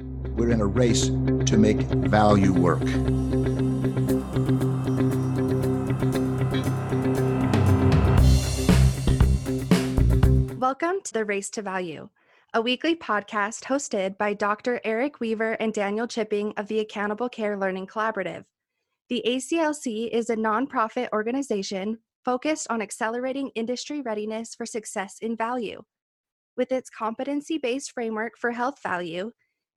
[0.00, 2.80] we're in a race to make value work.
[10.58, 12.08] Welcome to the Race to Value,
[12.54, 14.80] a weekly podcast hosted by Dr.
[14.84, 18.44] Eric Weaver and Daniel Chipping of the Accountable Care Learning Collaborative.
[19.08, 25.82] The ACLC is a nonprofit organization focused on accelerating industry readiness for success in value.
[26.56, 29.32] With its competency based framework for health value,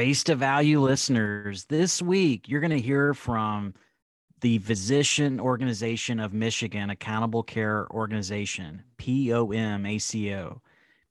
[0.00, 3.74] Race to Value listeners, this week you're going to hear from
[4.40, 10.62] the Physician Organization of Michigan Accountable Care Organization, POM ACO.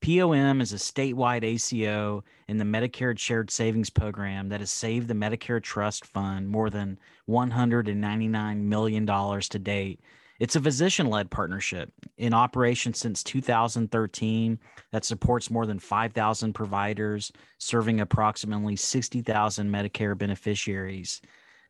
[0.02, 5.14] POM is a statewide ACO in the Medicare Shared Savings Program that has saved the
[5.14, 6.98] Medicare Trust Fund more than
[7.30, 10.00] $199 million to date
[10.40, 14.60] it's a physician led partnership in operation since 2013
[14.92, 21.22] that supports more than 5,000 providers, serving approximately 60,000 Medicare beneficiaries.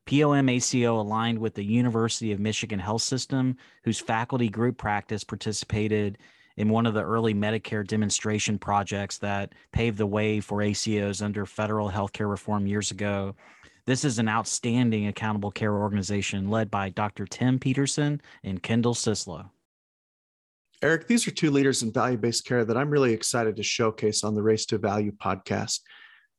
[0.06, 6.18] POM ACO aligned with the University of Michigan Health System, whose faculty group practice participated
[6.58, 11.46] in one of the early Medicare demonstration projects that paved the way for ACOs under
[11.46, 13.36] federal healthcare reform years ago.
[13.90, 17.26] This is an outstanding accountable care organization led by Dr.
[17.26, 19.50] Tim Peterson and Kendall Cislo.
[20.84, 24.24] Eric, these are two leaders in value based care that I'm really excited to showcase
[24.24, 25.80] on the Race to Value podcast.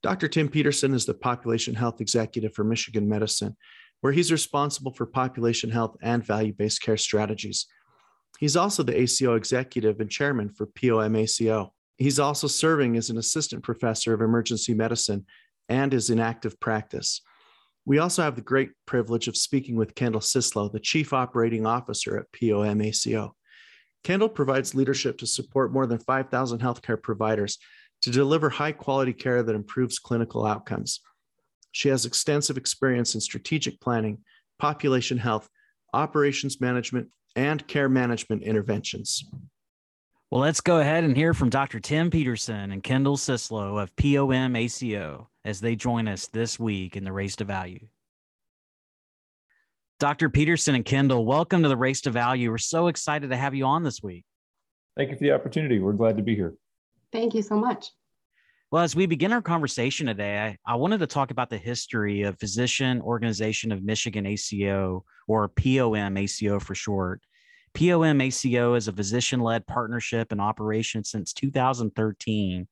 [0.01, 0.29] Dr.
[0.29, 3.57] Tim Peterson is the population health executive for Michigan Medicine,
[4.01, 7.67] where he's responsible for population health and value based care strategies.
[8.39, 11.73] He's also the ACO executive and chairman for POMACO.
[11.99, 15.27] He's also serving as an assistant professor of emergency medicine
[15.69, 17.23] and is in active practice.
[17.87, 22.19] We also have the great privilege of speaking with Kendall Cislo, the Chief Operating Officer
[22.19, 23.35] at POM ACO.
[24.05, 27.59] Kendall provides leadership to support more than 5,000 healthcare providers
[28.03, 31.01] to deliver high quality care that improves clinical outcomes.
[31.73, 34.19] She has extensive experience in strategic planning,
[34.59, 35.49] population health,
[35.93, 39.25] operations management, and care management interventions.
[40.31, 41.81] Well, let's go ahead and hear from Dr.
[41.81, 47.05] Tim Peterson and Kendall Cislo of POM ACO as they join us this week in
[47.05, 47.87] the Race to Value.
[49.99, 50.31] Dr.
[50.31, 52.51] Peterson and Kendall, welcome to the Race to Value.
[52.51, 54.25] We're so excited to have you on this week.
[54.97, 55.79] Thank you for the opportunity.
[55.79, 56.55] We're glad to be here.
[57.13, 57.91] Thank you so much.
[58.71, 62.23] Well, as we begin our conversation today, I, I, wanted to talk about the history
[62.23, 67.21] of Physician Organization of Michigan ACO, or POM ACO for short.
[67.75, 72.69] POM ACO is a physician led partnership in operation since 2013,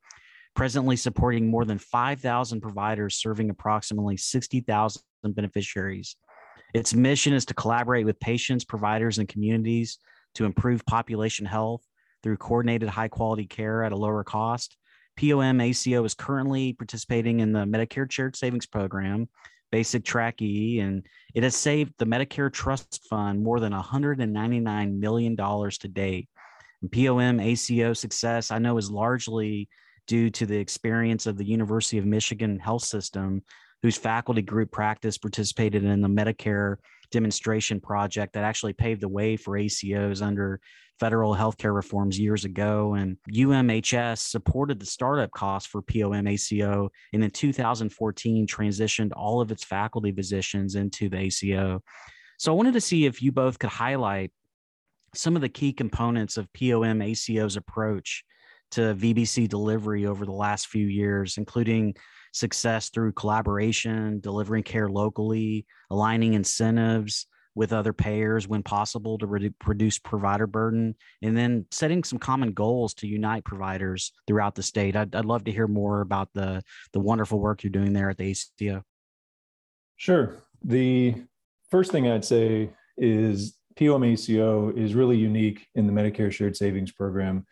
[0.59, 6.17] presently supporting more than 5,000 providers serving approximately 60,000 beneficiaries.
[6.75, 9.99] Its mission is to collaborate with patients, providers, and communities
[10.35, 11.85] to improve population health
[12.25, 14.77] through coordinated high quality care at a lower cost.
[15.17, 19.29] POM ACO is currently participating in the Medicare Shared Savings Program
[19.71, 25.37] basic track E, and it has saved the Medicare Trust Fund more than $199 million
[25.37, 26.29] to date.
[26.83, 29.69] And POM ACO success, I know, is largely
[30.09, 33.43] due to the experience of the University of Michigan Health System,
[33.83, 36.77] whose faculty group practice participated in the Medicare
[37.13, 40.61] demonstration project that actually paved the way for ACOs under
[40.99, 42.95] federal healthcare reforms years ago.
[42.95, 49.53] And UMHS supported the startup costs for POM ACO and in 2014 transitioned all of
[49.53, 51.83] its faculty positions into the ACO.
[52.39, 54.33] So I wanted to see if you both could highlight
[55.15, 58.25] some of the key components of POM ACO's approach
[58.73, 61.95] to VBC delivery over the last few years, including
[62.33, 67.27] success through collaboration, delivering care locally, aligning incentives,
[67.59, 72.53] with other payers when possible to redu- reduce provider burden, and then setting some common
[72.53, 74.95] goals to unite providers throughout the state.
[74.95, 76.63] I'd, I'd love to hear more about the,
[76.93, 78.85] the wonderful work you're doing there at the ACO.
[79.97, 80.37] Sure.
[80.63, 81.17] The
[81.69, 86.93] first thing I'd say is POM ACO is really unique in the Medicare Shared Savings
[86.93, 87.45] Program.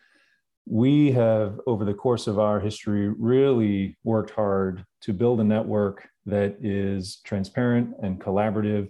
[0.69, 6.09] We have, over the course of our history, really worked hard to build a network
[6.25, 8.89] that is transparent and collaborative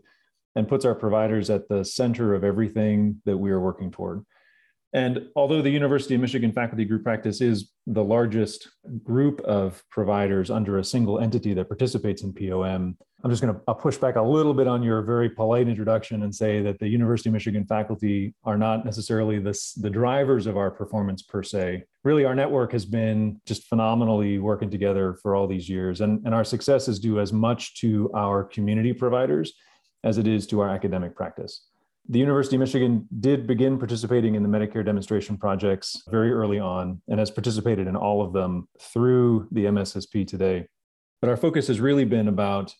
[0.56, 4.26] and puts our providers at the center of everything that we are working toward.
[4.92, 8.70] And although the University of Michigan Faculty Group Practice is the largest
[9.04, 13.74] group of providers under a single entity that participates in POM, I'm just going to
[13.74, 17.30] push back a little bit on your very polite introduction and say that the University
[17.30, 21.84] of Michigan faculty are not necessarily the, the drivers of our performance per se.
[22.04, 26.02] Really, our network has been just phenomenally working together for all these years.
[26.02, 29.52] And, and our success is due as much to our community providers
[30.04, 31.66] as it is to our academic practice.
[32.10, 37.02] The University of Michigan did begin participating in the Medicare demonstration projects very early on
[37.08, 40.68] and has participated in all of them through the MSSP today.
[41.20, 42.74] But our focus has really been about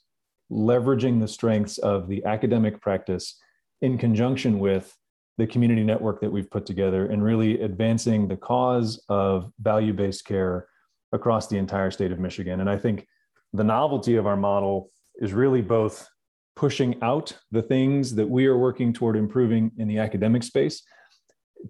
[0.52, 3.40] leveraging the strengths of the academic practice
[3.82, 4.96] in conjunction with
[5.38, 10.26] the community network that we've put together and really advancing the cause of value based
[10.26, 10.68] care
[11.12, 12.60] across the entire state of Michigan.
[12.60, 13.08] And I think
[13.54, 16.08] the novelty of our model is really both
[16.56, 20.82] pushing out the things that we are working toward improving in the academic space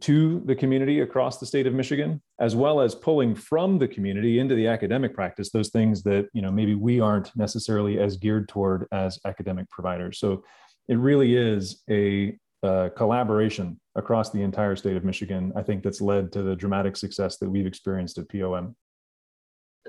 [0.01, 4.39] to the community across the state of Michigan, as well as pulling from the community
[4.39, 8.47] into the academic practice those things that you know maybe we aren't necessarily as geared
[8.47, 10.19] toward as academic providers.
[10.19, 10.43] So
[10.87, 15.51] it really is a, a collaboration across the entire state of Michigan.
[15.55, 18.75] I think that's led to the dramatic success that we've experienced at POM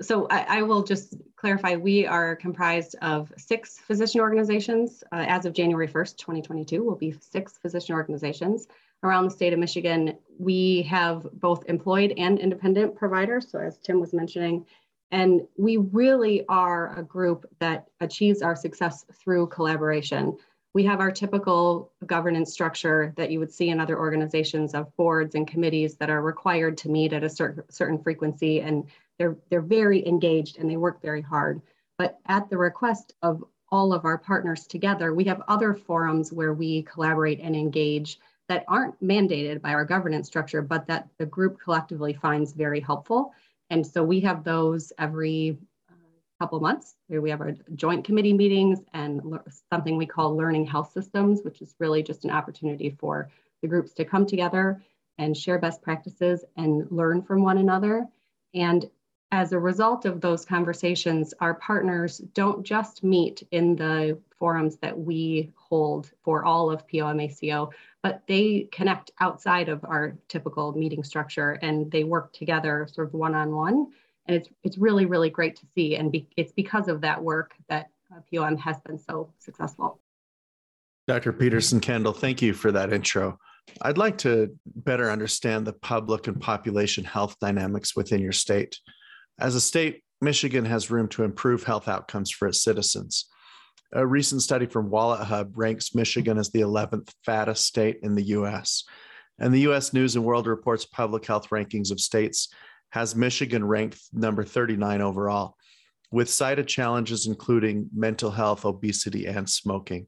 [0.01, 5.03] so I, I, will just clarify, we are comprised of six physician organizations.
[5.11, 8.67] Uh, as of January 1st, 2022, will be six physician organizations
[9.03, 10.17] around the state of Michigan.
[10.37, 14.65] We have both employed and independent providers, so as Tim was mentioning,
[15.11, 20.37] and we really are a group that achieves our success through collaboration.
[20.73, 25.33] We have our typical governance structure that you would see in other organizations of boards
[25.33, 28.85] and committees that are required to meet at a certain, certain frequency and
[29.17, 31.61] they're, they're very engaged and they work very hard.
[31.97, 36.53] But at the request of all of our partners together, we have other forums where
[36.53, 38.19] we collaborate and engage
[38.49, 43.33] that aren't mandated by our governance structure, but that the group collectively finds very helpful.
[43.69, 45.57] And so we have those every
[45.89, 45.93] uh,
[46.39, 49.21] couple months we have our joint committee meetings and
[49.71, 53.29] something we call learning health systems, which is really just an opportunity for
[53.61, 54.81] the groups to come together
[55.17, 58.07] and share best practices and learn from one another.
[58.53, 58.89] And
[59.31, 64.97] as a result of those conversations, our partners don't just meet in the forums that
[64.97, 67.69] we hold for all of POMACO,
[68.01, 73.13] but they connect outside of our typical meeting structure and they work together sort of
[73.13, 73.87] one-on-one.
[74.27, 75.95] And it's, it's really, really great to see.
[75.95, 79.99] And be, it's because of that work that uh, POM has been so successful.
[81.07, 81.33] Dr.
[81.33, 83.37] Peterson Kendall, thank you for that intro.
[83.81, 88.77] I'd like to better understand the public and population health dynamics within your state.
[89.39, 93.25] As a state, Michigan has room to improve health outcomes for its citizens.
[93.93, 98.83] A recent study from WalletHub ranks Michigan as the 11th fattest state in the US.
[99.39, 102.49] And the US News and World Report's public health rankings of states
[102.91, 105.55] has Michigan ranked number 39 overall,
[106.11, 110.07] with cited challenges including mental health, obesity, and smoking.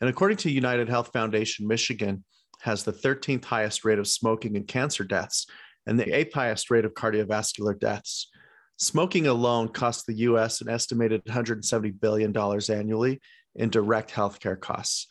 [0.00, 2.24] And according to United Health Foundation, Michigan
[2.60, 5.46] has the 13th highest rate of smoking and cancer deaths
[5.86, 8.30] and the eighth highest rate of cardiovascular deaths.
[8.78, 12.36] Smoking alone costs the US an estimated $170 billion
[12.70, 13.20] annually
[13.56, 15.08] in direct healthcare costs.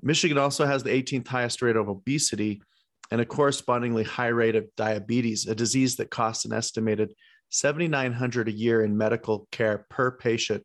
[0.00, 2.62] Michigan also has the 18th highest rate of obesity
[3.10, 7.12] and a correspondingly high rate of diabetes, a disease that costs an estimated
[7.50, 10.64] 7900 a year in medical care per patient,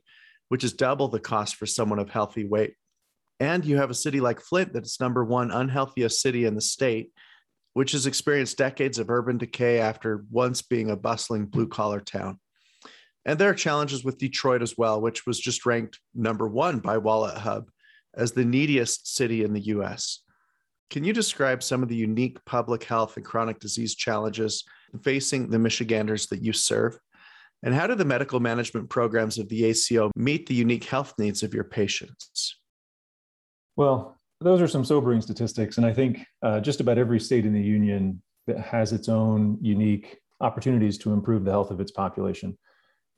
[0.49, 2.75] which is double the cost for someone of healthy weight.
[3.39, 7.11] And you have a city like Flint that's number one unhealthiest city in the state
[7.75, 12.39] which has experienced decades of urban decay after once being a bustling blue collar town.
[13.25, 16.95] And there are challenges with Detroit as well, which was just ranked number one by
[16.95, 17.65] WalletHub
[18.15, 20.21] as the neediest city in the US.
[20.89, 24.63] Can you describe some of the unique public health and chronic disease challenges
[25.03, 26.97] facing the Michiganders that you serve?
[27.61, 31.43] And how do the medical management programs of the ACO meet the unique health needs
[31.43, 32.57] of your patients?
[33.75, 35.77] Well, those are some sobering statistics.
[35.77, 39.57] And I think uh, just about every state in the union that has its own
[39.61, 42.57] unique opportunities to improve the health of its population.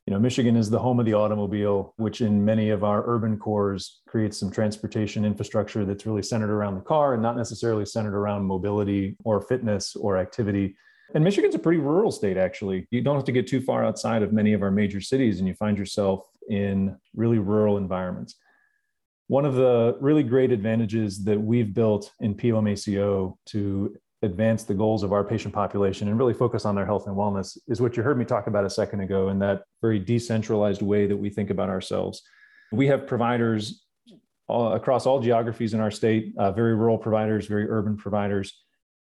[0.08, 3.38] you know, Michigan is the home of the automobile, which in many of our urban
[3.38, 8.16] cores creates some transportation infrastructure that's really centered around the car and not necessarily centered
[8.16, 10.78] around mobility or fitness or activity.
[11.14, 12.88] And Michigan's a pretty rural state, actually.
[12.90, 15.48] You don't have to get too far outside of many of our major cities, and
[15.48, 18.36] you find yourself in really rural environments.
[19.27, 25.03] One of the really great advantages that we've built in POMACO to advance the goals
[25.03, 28.03] of our patient population and really focus on their health and wellness is what you
[28.03, 31.50] heard me talk about a second ago in that very decentralized way that we think
[31.50, 32.24] about ourselves.
[32.72, 33.84] We have providers
[34.48, 38.63] all, across all geographies in our state, uh, very rural providers, very urban providers.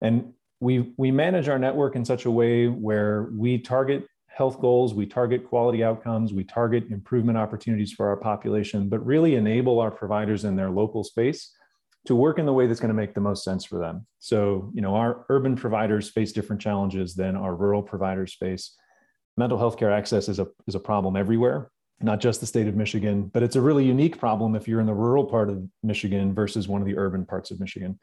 [0.01, 4.05] And we, we manage our network in such a way where we target
[4.41, 9.36] health goals, we target quality outcomes, we target improvement opportunities for our population, but really
[9.36, 11.53] enable our providers in their local space
[12.07, 14.07] to work in the way that's going to make the most sense for them.
[14.17, 18.75] So, you know, our urban providers face different challenges than our rural providers face.
[19.38, 21.69] Mental health care access is a, is a problem everywhere,
[22.01, 24.88] not just the state of Michigan, but it's a really unique problem if you're in
[24.88, 28.00] the rural part of Michigan versus one of the urban parts of Michigan.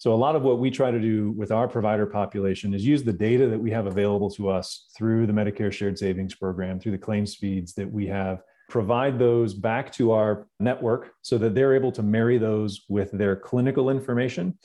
[0.00, 3.02] So, a lot of what we try to do with our provider population is use
[3.02, 6.92] the data that we have available to us through the Medicare Shared Savings Program, through
[6.92, 11.74] the claims feeds that we have provide those back to our network so that they're
[11.74, 14.56] able to marry those with their clinical information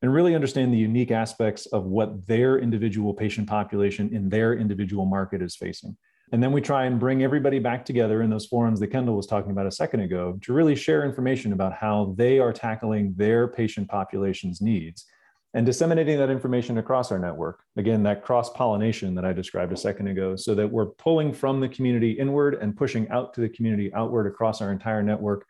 [0.00, 5.04] and really understand the unique aspects of what their individual patient population in their individual
[5.04, 5.94] market is facing.
[6.30, 9.26] And then we try and bring everybody back together in those forums that Kendall was
[9.26, 13.48] talking about a second ago to really share information about how they are tackling their
[13.48, 15.06] patient population's needs
[15.54, 17.62] and disseminating that information across our network.
[17.78, 21.60] Again, that cross pollination that I described a second ago, so that we're pulling from
[21.60, 25.46] the community inward and pushing out to the community outward across our entire network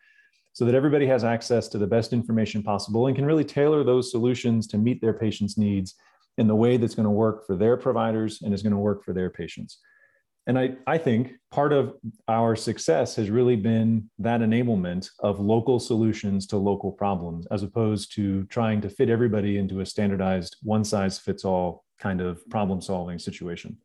[0.52, 4.10] so that everybody has access to the best information possible and can really tailor those
[4.10, 5.96] solutions to meet their patients' needs
[6.36, 9.04] in the way that's going to work for their providers and is going to work
[9.04, 9.78] for their patients.
[10.48, 11.94] And I, I think part of
[12.26, 18.14] our success has really been that enablement of local solutions to local problems, as opposed
[18.14, 22.80] to trying to fit everybody into a standardized one size fits all kind of problem
[22.80, 23.76] solving situation.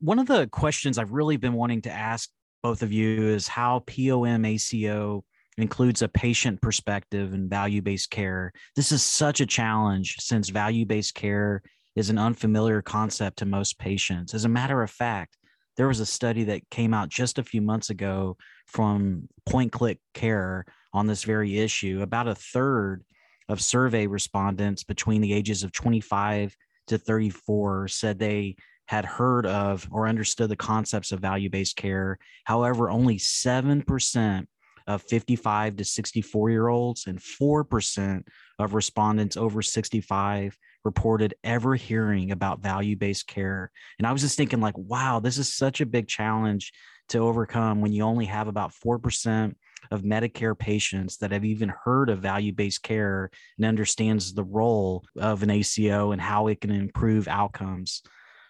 [0.00, 2.30] One of the questions I've really been wanting to ask
[2.62, 5.24] both of you is how POM ACO
[5.56, 8.52] includes a patient perspective and value based care.
[8.76, 11.62] This is such a challenge since value based care
[11.96, 14.34] is an unfamiliar concept to most patients.
[14.34, 15.36] As a matter of fact,
[15.78, 20.00] there was a study that came out just a few months ago from Point Click
[20.12, 22.00] Care on this very issue.
[22.02, 23.04] About a third
[23.48, 26.54] of survey respondents between the ages of 25
[26.88, 28.56] to 34 said they
[28.86, 32.18] had heard of or understood the concepts of value based care.
[32.44, 34.46] However, only 7%
[34.88, 38.22] of 55 to 64 year olds and 4%
[38.58, 43.70] of respondents over 65 reported ever hearing about value based care.
[43.98, 46.72] And I was just thinking, like, wow, this is such a big challenge
[47.10, 49.54] to overcome when you only have about 4%
[49.90, 55.04] of Medicare patients that have even heard of value based care and understands the role
[55.16, 58.02] of an ACO and how it can improve outcomes.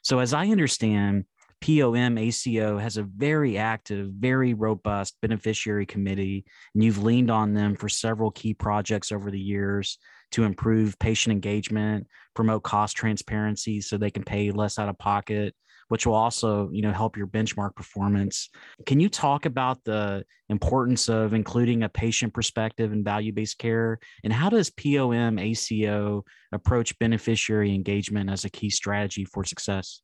[0.03, 1.25] So, as I understand,
[1.61, 6.45] POM ACO has a very active, very robust beneficiary committee,
[6.75, 9.99] and you've leaned on them for several key projects over the years
[10.33, 15.55] to improve patient engagement, promote cost transparency so they can pay less out of pocket,
[15.89, 18.51] which will also, you know, help your benchmark performance.
[18.87, 24.33] Can you talk about the importance of including a patient perspective in value-based care and
[24.33, 30.03] how does POM ACO approach beneficiary engagement as a key strategy for success?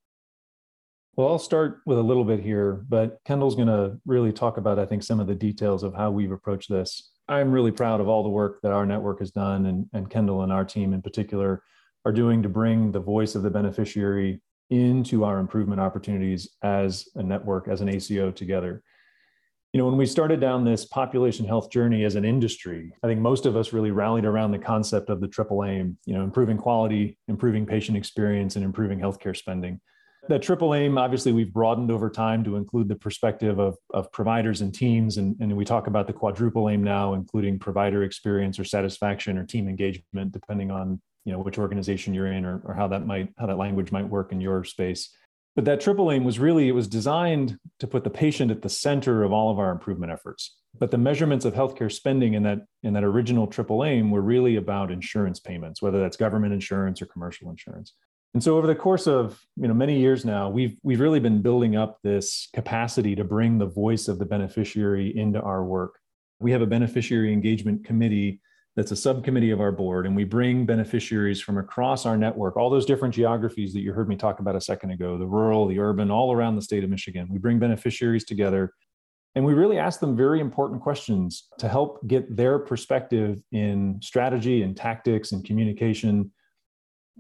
[1.17, 4.81] Well, I'll start with a little bit here, but Kendall's going to really talk about,
[4.81, 7.11] I think, some of the details of how we've approached this.
[7.29, 10.43] I'm really proud of all the work that our network has done, and, and Kendall
[10.43, 11.63] and our team in particular
[12.05, 17.23] are doing to bring the voice of the beneficiary into our improvement opportunities as a
[17.23, 18.83] network, as an ACO together.
[19.73, 23.21] You know, when we started down this population health journey as an industry, I think
[23.21, 26.59] most of us really rallied around the concept of the triple aim, you know, improving
[26.59, 29.81] quality, improving patient experience, and improving healthcare spending
[30.29, 34.61] that triple aim obviously we've broadened over time to include the perspective of, of providers
[34.61, 38.65] and teams and, and we talk about the quadruple aim now including provider experience or
[38.65, 42.87] satisfaction or team engagement depending on you know which organization you're in or, or how
[42.89, 45.11] that might how that language might work in your space.
[45.57, 48.69] But that triple aim was really it was designed to put the patient at the
[48.69, 50.57] center of all of our improvement efforts.
[50.79, 54.57] But the measurements of healthcare spending in that in that original triple aim were really
[54.57, 57.95] about insurance payments whether that's government insurance or commercial insurance
[58.35, 61.41] and so over the course of you know many years now, we've we've really been
[61.41, 65.99] building up this capacity to bring the voice of the beneficiary into our work.
[66.41, 68.41] We have a beneficiary engagement committee
[68.77, 72.71] that's a subcommittee of our board, and we bring beneficiaries from across our network, all
[72.71, 75.79] those different geographies that you heard me talk about a second ago the rural, the
[75.79, 77.29] urban, all around the state of Michigan.
[77.31, 78.73] We bring beneficiaries together
[79.35, 84.63] and we really ask them very important questions to help get their perspective in strategy
[84.63, 86.31] and tactics and communication,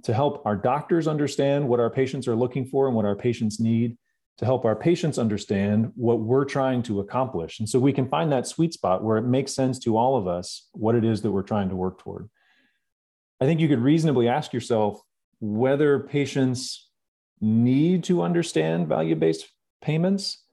[0.02, 3.60] to help our doctors understand what our patients are looking for and what our patients
[3.60, 3.96] need,
[4.38, 7.60] to help our patients understand what we're trying to accomplish.
[7.60, 10.26] And so we can find that sweet spot where it makes sense to all of
[10.26, 12.28] us what it is that we're trying to work toward.
[13.40, 15.00] I think you could reasonably ask yourself
[15.40, 16.90] whether patients
[17.40, 19.46] need to understand value based
[19.80, 20.44] payments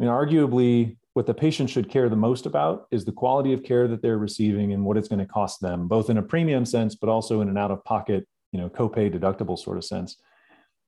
[0.00, 3.62] I mean, arguably, what the patient should care the most about is the quality of
[3.62, 6.64] care that they're receiving and what it's going to cost them, both in a premium
[6.64, 10.16] sense, but also in an out of pocket, you know, copay deductible sort of sense.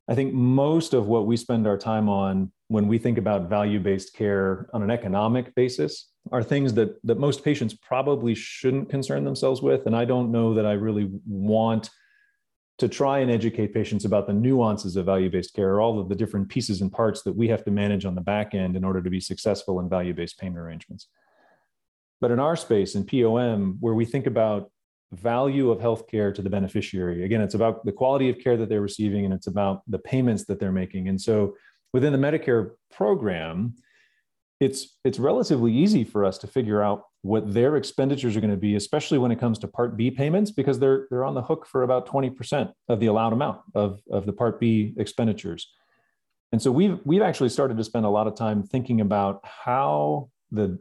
[0.09, 3.79] I think most of what we spend our time on when we think about value
[3.79, 9.25] based care on an economic basis are things that, that most patients probably shouldn't concern
[9.25, 9.87] themselves with.
[9.87, 11.91] And I don't know that I really want
[12.79, 16.15] to try and educate patients about the nuances of value based care, all of the
[16.15, 19.03] different pieces and parts that we have to manage on the back end in order
[19.03, 21.09] to be successful in value based payment arrangements.
[22.21, 24.71] But in our space, in POM, where we think about
[25.13, 28.81] value of healthcare to the beneficiary, again, it's about the quality of care that they're
[28.81, 31.09] receiving and it's about the payments that they're making.
[31.09, 31.55] And so
[31.93, 33.75] within the Medicare program,
[34.61, 38.57] it's it's relatively easy for us to figure out what their expenditures are going to
[38.57, 41.67] be, especially when it comes to Part B payments, because they're they're on the hook
[41.67, 45.73] for about 20% of the allowed amount of, of the Part B expenditures.
[46.53, 50.31] And so we've we've actually started to spend a lot of time thinking about how
[50.53, 50.79] the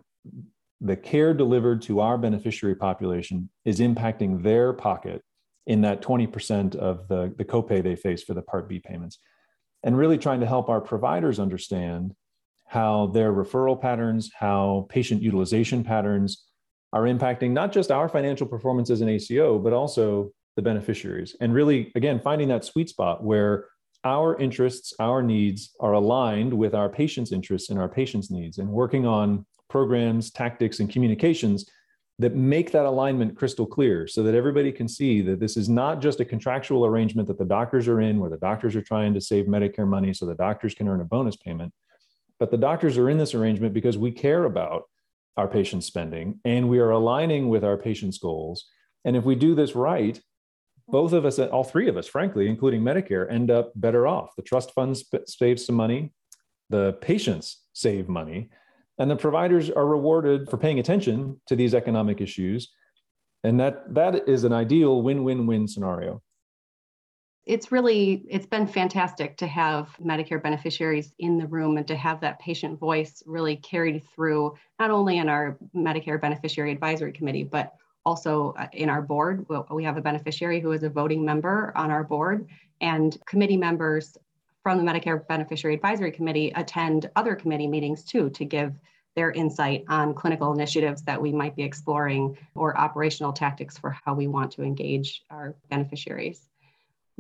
[0.82, 5.22] the care delivered to our beneficiary population is impacting their pocket
[5.68, 9.20] in that 20% of the, the copay they face for the Part B payments.
[9.84, 12.16] And really trying to help our providers understand
[12.66, 16.46] how their referral patterns, how patient utilization patterns
[16.94, 21.36] are impacting not just our financial performance as an ACO, but also the beneficiaries.
[21.40, 23.66] And really, again, finding that sweet spot where
[24.04, 28.70] our interests, our needs are aligned with our patients' interests and our patients' needs, and
[28.70, 31.66] working on programs, tactics, and communications
[32.20, 36.01] that make that alignment crystal clear so that everybody can see that this is not
[36.01, 39.22] just a contractual arrangement that the doctors are in, where the doctors are trying to
[39.22, 41.74] save Medicare money so the doctors can earn a bonus payment,
[42.38, 44.84] but the doctors are in this arrangement because we care about
[45.38, 48.65] our patients' spending and we are aligning with our patients' goals.
[49.06, 50.19] And if we do this right,
[50.89, 54.36] both of us, all three of us, frankly, including Medicare, end up better off.
[54.36, 56.13] The trust funds save some money,
[56.69, 58.50] the patients save money,
[58.97, 62.69] and the providers are rewarded for paying attention to these economic issues.
[63.43, 66.21] And that, that is an ideal win win win scenario
[67.45, 72.21] it's really it's been fantastic to have medicare beneficiaries in the room and to have
[72.21, 77.73] that patient voice really carried through not only in our medicare beneficiary advisory committee but
[78.06, 81.89] also uh, in our board we have a beneficiary who is a voting member on
[81.89, 82.47] our board
[82.80, 84.17] and committee members
[84.63, 88.74] from the medicare beneficiary advisory committee attend other committee meetings too to give
[89.15, 94.13] their insight on clinical initiatives that we might be exploring or operational tactics for how
[94.13, 96.47] we want to engage our beneficiaries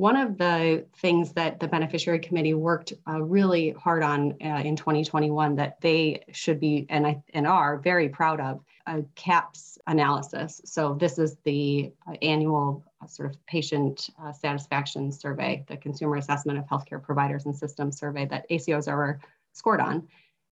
[0.01, 4.75] one of the things that the beneficiary committee worked uh, really hard on uh, in
[4.75, 10.59] 2021 that they should be and, I, and are very proud of a CAHPS analysis.
[10.65, 16.15] So this is the uh, annual uh, sort of patient uh, satisfaction survey, the Consumer
[16.15, 19.19] Assessment of Healthcare Providers and Systems survey that ACOs are
[19.53, 20.07] scored on.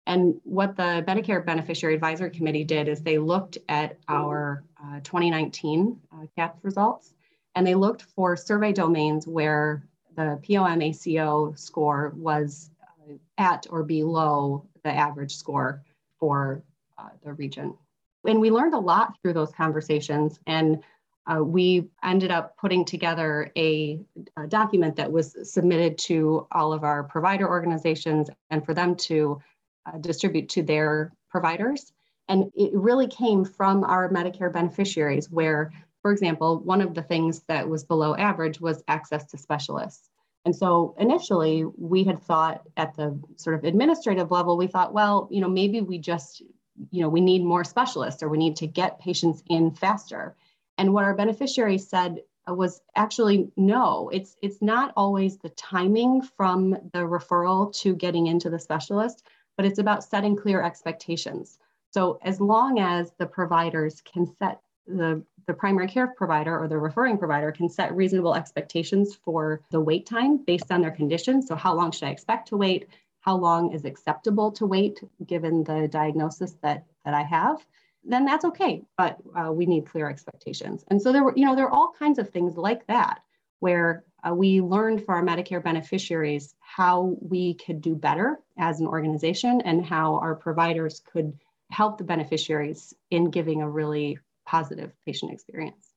[0.06, 5.98] And what the Medicare Beneficiary Advisory Committee did is they looked at our uh, 2019
[6.36, 7.14] CAHPS results
[7.58, 9.82] and they looked for survey domains where
[10.14, 12.70] the POM ACO score was
[13.10, 15.82] uh, at or below the average score
[16.20, 16.62] for
[16.98, 17.76] uh, the region.
[18.24, 20.38] And we learned a lot through those conversations.
[20.46, 20.84] And
[21.26, 23.98] uh, we ended up putting together a,
[24.36, 29.42] a, document that was submitted to all of our provider organizations and for them to
[29.84, 31.92] uh, distribute to their providers.
[32.28, 37.42] And it really came from our Medicare beneficiaries, where for example, one of the things
[37.48, 40.10] that was below average was access to specialists.
[40.44, 45.28] And so initially, we had thought at the sort of administrative level, we thought, well,
[45.30, 46.42] you know, maybe we just,
[46.90, 50.36] you know, we need more specialists or we need to get patients in faster.
[50.78, 56.70] And what our beneficiaries said was actually no, it's it's not always the timing from
[56.70, 61.58] the referral to getting into the specialist, but it's about setting clear expectations.
[61.90, 66.78] So as long as the providers can set the, the primary care provider or the
[66.78, 71.42] referring provider can set reasonable expectations for the wait time based on their condition.
[71.42, 72.86] So, how long should I expect to wait?
[73.20, 77.66] How long is acceptable to wait given the diagnosis that, that I have?
[78.04, 78.82] then that's okay.
[78.96, 80.84] But uh, we need clear expectations.
[80.88, 83.20] And so there were, you know, there are all kinds of things like that
[83.60, 88.86] where uh, we learned for our Medicare beneficiaries how we could do better as an
[88.86, 91.38] organization and how our providers could
[91.70, 95.92] help the beneficiaries in giving a really positive patient experience.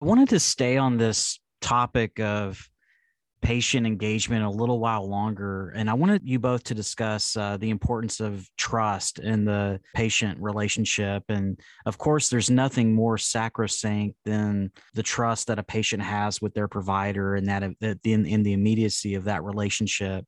[0.00, 2.70] I wanted to stay on this topic of
[3.42, 5.72] patient engagement a little while longer.
[5.74, 10.38] And I wanted you both to discuss uh, the importance of trust in the patient
[10.40, 11.24] relationship.
[11.28, 16.52] And of course, there's nothing more sacrosanct than the trust that a patient has with
[16.54, 20.24] their provider and that, that in, in the immediacy of that relationship.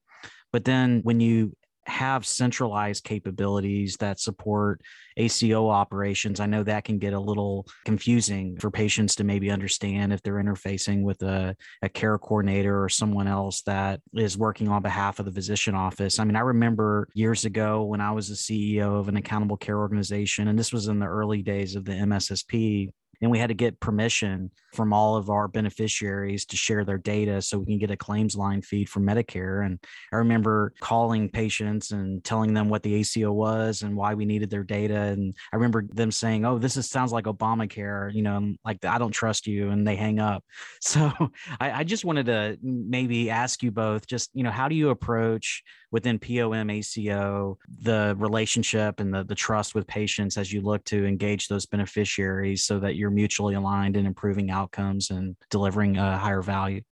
[0.52, 1.54] But then when you
[1.86, 4.80] have centralized capabilities that support
[5.16, 10.12] ACO operations, I know that can get a little confusing for patients to maybe understand
[10.12, 14.82] if they're interfacing with a, a care coordinator or someone else that is working on
[14.82, 16.18] behalf of the physician office.
[16.18, 19.78] I mean, I remember years ago when I was the CEO of an accountable care
[19.78, 22.90] organization, and this was in the early days of the MSSP,
[23.22, 27.40] and we had to get permission from all of our beneficiaries to share their data
[27.40, 29.64] so we can get a claims line feed from Medicare.
[29.64, 29.78] And
[30.12, 34.50] I remember calling patients and telling them what the ACO was and why we needed
[34.50, 34.96] their data.
[34.96, 38.98] And I remember them saying, "Oh, this is, sounds like Obamacare," you know, like I
[38.98, 40.44] don't trust you, and they hang up.
[40.92, 41.10] So
[41.58, 44.90] I, I just wanted to maybe ask you both, just you know, how do you
[44.90, 50.84] approach within POM ACO the relationship and the the trust with patients as you look
[50.86, 56.18] to engage those beneficiaries so that you're mutually aligned in improving outcomes and delivering a
[56.18, 56.82] higher value.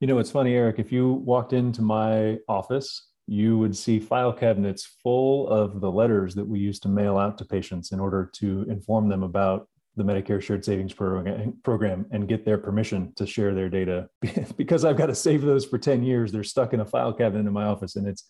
[0.00, 4.32] You know, it's funny, Eric, if you walked into my office, you would see file
[4.32, 8.30] cabinets full of the letters that we used to mail out to patients in order
[8.34, 13.54] to inform them about the Medicare Shared Savings Program and get their permission to share
[13.54, 14.08] their data.
[14.56, 17.46] because I've got to save those for 10 years, they're stuck in a file cabinet
[17.46, 17.96] in my office.
[17.96, 18.24] And it's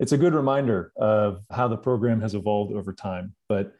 [0.00, 3.34] it's a good reminder of how the program has evolved over time.
[3.50, 3.74] But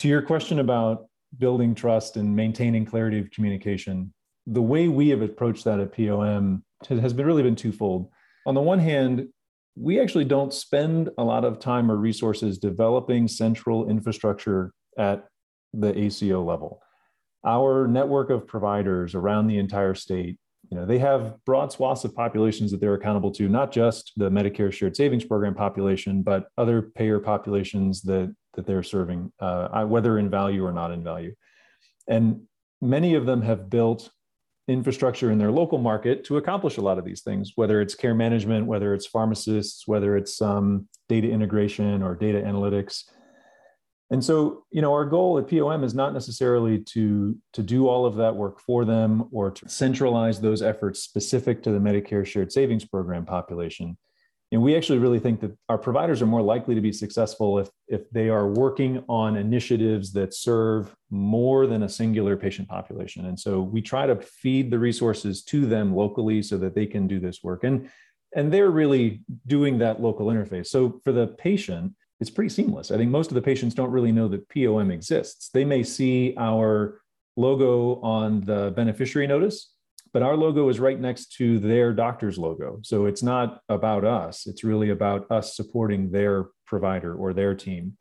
[0.00, 1.06] to your question about
[1.38, 4.12] building trust and maintaining clarity of communication,
[4.46, 8.08] the way we have approached that at POM has been really been twofold.
[8.46, 9.28] On the one hand,
[9.76, 15.26] we actually don't spend a lot of time or resources developing central infrastructure at
[15.74, 16.80] the ACO level.
[17.44, 20.38] Our network of providers around the entire state,
[20.70, 24.30] you know, they have broad swaths of populations that they're accountable to, not just the
[24.30, 30.18] Medicare Shared Savings Program population, but other payer populations that that they're serving, uh, whether
[30.18, 31.34] in value or not in value.
[32.08, 32.42] And
[32.80, 34.10] many of them have built
[34.68, 38.14] infrastructure in their local market to accomplish a lot of these things, whether it's care
[38.14, 43.04] management, whether it's pharmacists, whether it's um, data integration or data analytics.
[44.10, 48.06] And so, you know, our goal at POM is not necessarily to, to do all
[48.06, 52.52] of that work for them or to centralize those efforts specific to the Medicare Shared
[52.52, 53.96] Savings Program population
[54.52, 57.68] and we actually really think that our providers are more likely to be successful if,
[57.88, 63.26] if they are working on initiatives that serve more than a singular patient population.
[63.26, 67.08] And so we try to feed the resources to them locally so that they can
[67.08, 67.64] do this work.
[67.64, 67.90] And,
[68.36, 70.68] and they're really doing that local interface.
[70.68, 72.92] So for the patient, it's pretty seamless.
[72.92, 75.50] I think most of the patients don't really know that POM exists.
[75.50, 77.00] They may see our
[77.36, 79.72] logo on the beneficiary notice
[80.12, 82.78] but our logo is right next to their doctor's logo.
[82.82, 87.96] So it's not about us, it's really about us supporting their provider or their team.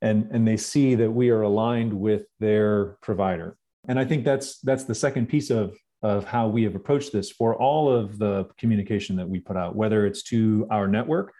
[0.00, 3.56] And, and they see that we are aligned with their provider.
[3.88, 7.30] And I think that's that's the second piece of of how we have approached this
[7.30, 11.32] for all of the communication that we put out, whether it's to our network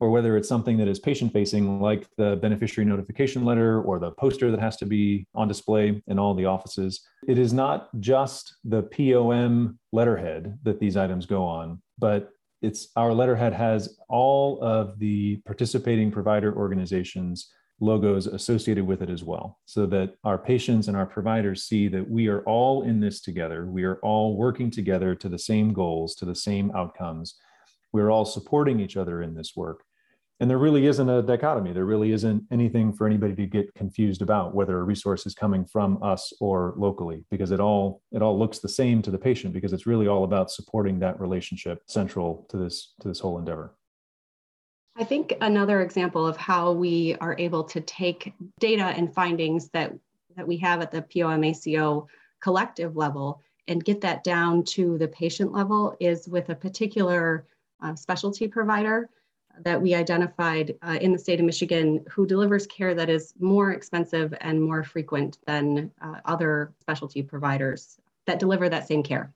[0.00, 4.12] or whether it's something that is patient facing, like the beneficiary notification letter or the
[4.12, 7.00] poster that has to be on display in all the offices.
[7.26, 12.30] It is not just the POM letterhead that these items go on, but
[12.62, 19.22] it's our letterhead has all of the participating provider organizations logos associated with it as
[19.22, 23.20] well so that our patients and our providers see that we are all in this
[23.20, 27.36] together we are all working together to the same goals to the same outcomes
[27.92, 29.84] we're all supporting each other in this work
[30.40, 31.72] and there really isn't a dichotomy.
[31.72, 35.64] There really isn't anything for anybody to get confused about whether a resource is coming
[35.64, 39.52] from us or locally because it all it all looks the same to the patient
[39.52, 43.74] because it's really all about supporting that relationship central to this to this whole endeavor.
[44.96, 49.94] I think another example of how we are able to take data and findings that,
[50.36, 52.06] that we have at the POMACO
[52.40, 57.46] collective level and get that down to the patient level is with a particular
[57.80, 59.08] uh, specialty provider
[59.64, 63.72] that we identified uh, in the state of Michigan who delivers care that is more
[63.72, 69.32] expensive and more frequent than uh, other specialty providers that deliver that same care.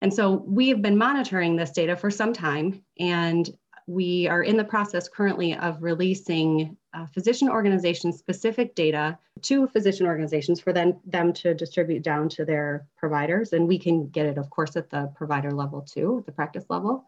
[0.00, 3.48] And so we have been monitoring this data for some time, and
[3.86, 10.06] we are in the process currently of releasing uh, physician organization specific data to physician
[10.06, 13.52] organizations for them, them to distribute down to their providers.
[13.52, 16.64] And we can get it, of course, at the provider level too, at the practice
[16.68, 17.04] level.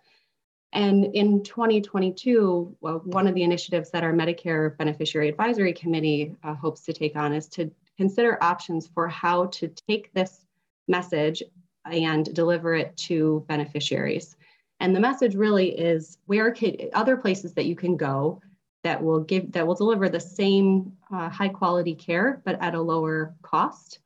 [0.74, 6.54] And in 2022, well, one of the initiatives that our Medicare Beneficiary Advisory Committee uh,
[6.54, 10.44] hopes to take on is to consider options for how to take this
[10.88, 11.44] message
[11.84, 14.36] and deliver it to beneficiaries.
[14.80, 18.40] And the message really is where can other places that you can go
[18.82, 22.80] that will give that will deliver the same uh, high quality care but at a
[22.80, 24.00] lower cost.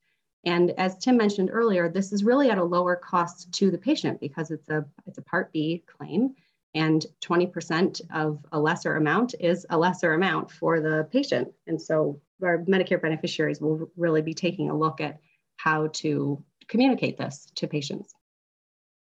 [0.45, 4.21] And as Tim mentioned earlier, this is really at a lower cost to the patient
[4.21, 6.35] because it's a it's a Part B claim,
[6.75, 11.49] and 20% of a lesser amount is a lesser amount for the patient.
[11.67, 15.19] And so our Medicare beneficiaries will really be taking a look at
[15.57, 18.15] how to communicate this to patients.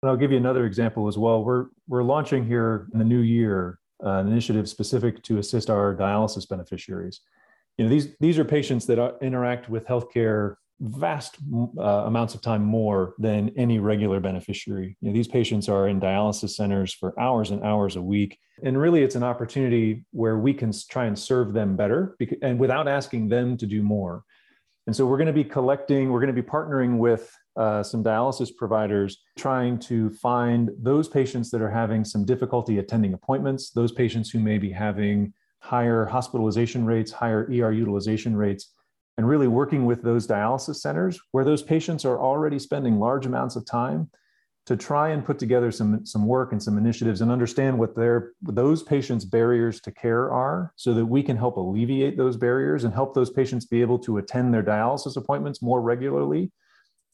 [0.02, 1.44] And I'll give you another example as well.
[1.44, 5.94] We're we're launching here in the new year uh, an initiative specific to assist our
[5.94, 7.20] dialysis beneficiaries.
[7.76, 11.36] You know, these these are patients that are, interact with healthcare vast
[11.78, 14.96] uh, amounts of time more than any regular beneficiary.
[15.00, 18.78] You know, these patients are in dialysis centers for hours and hours a week, and
[18.78, 22.88] really, it's an opportunity where we can try and serve them better, because, and without
[22.88, 24.22] asking them to do more.
[24.86, 28.02] And so, we're going to be collecting, we're going to be partnering with uh, some
[28.02, 33.92] dialysis providers trying to find those patients that are having some difficulty attending appointments, those
[33.92, 38.72] patients who may be having higher hospitalization rates, higher ER utilization rates,
[39.20, 43.54] and really working with those dialysis centers where those patients are already spending large amounts
[43.54, 44.08] of time
[44.64, 48.32] to try and put together some, some work and some initiatives and understand what their
[48.40, 52.94] those patients barriers to care are so that we can help alleviate those barriers and
[52.94, 56.50] help those patients be able to attend their dialysis appointments more regularly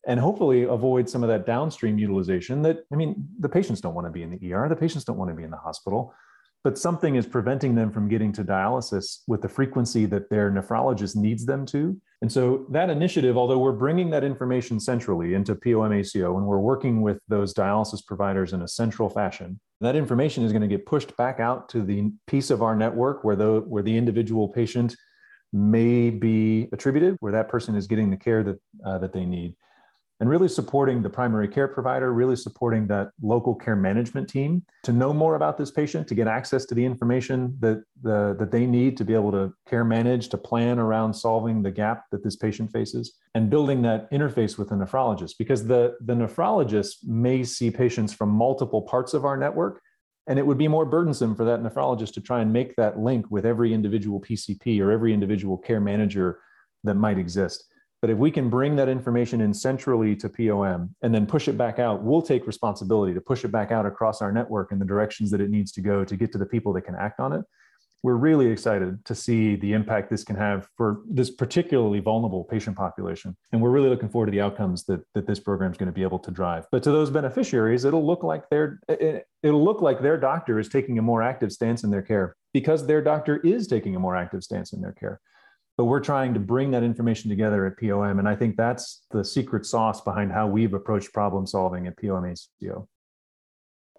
[0.06, 4.06] and hopefully avoid some of that downstream utilization that i mean the patients don't want
[4.06, 6.14] to be in the er the patients don't want to be in the hospital
[6.66, 11.14] but something is preventing them from getting to dialysis with the frequency that their nephrologist
[11.14, 11.96] needs them to.
[12.22, 17.02] And so that initiative although we're bringing that information centrally into POMACO and we're working
[17.02, 21.16] with those dialysis providers in a central fashion that information is going to get pushed
[21.16, 24.96] back out to the piece of our network where the where the individual patient
[25.52, 29.54] may be attributed where that person is getting the care that uh, that they need
[30.20, 34.92] and really supporting the primary care provider, really supporting that local care management team to
[34.92, 38.64] know more about this patient, to get access to the information that, the, that they
[38.64, 42.36] need to be able to care manage, to plan around solving the gap that this
[42.36, 45.34] patient faces, and building that interface with the nephrologist.
[45.38, 49.82] Because the, the nephrologist may see patients from multiple parts of our network,
[50.28, 53.26] and it would be more burdensome for that nephrologist to try and make that link
[53.30, 56.40] with every individual PCP or every individual care manager
[56.84, 57.64] that might exist.
[58.06, 61.58] But if we can bring that information in centrally to POM and then push it
[61.58, 64.84] back out, we'll take responsibility to push it back out across our network in the
[64.84, 67.32] directions that it needs to go to get to the people that can act on
[67.32, 67.44] it.
[68.04, 72.76] We're really excited to see the impact this can have for this particularly vulnerable patient
[72.76, 73.36] population.
[73.50, 75.92] And we're really looking forward to the outcomes that, that this program is going to
[75.92, 76.68] be able to drive.
[76.70, 81.00] But to those beneficiaries, it'll look like their it'll look like their doctor is taking
[81.00, 84.44] a more active stance in their care because their doctor is taking a more active
[84.44, 85.20] stance in their care
[85.76, 88.18] but we're trying to bring that information together at POM.
[88.18, 92.24] And I think that's the secret sauce behind how we've approached problem solving at POM
[92.24, 92.88] ACO.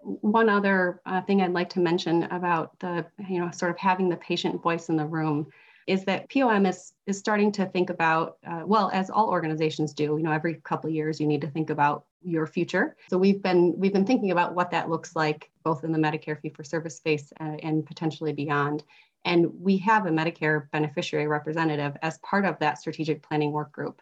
[0.02, 4.08] One other uh, thing I'd like to mention about the, you know, sort of having
[4.08, 5.46] the patient voice in the room
[5.86, 10.16] is that POM is, is starting to think about, uh, well, as all organizations do,
[10.18, 12.96] you know, every couple of years you need to think about your future.
[13.10, 16.40] So we've been we've been thinking about what that looks like both in the Medicare
[16.40, 18.82] fee for service space uh, and potentially beyond.
[19.28, 24.00] And we have a Medicare beneficiary representative as part of that strategic planning work group.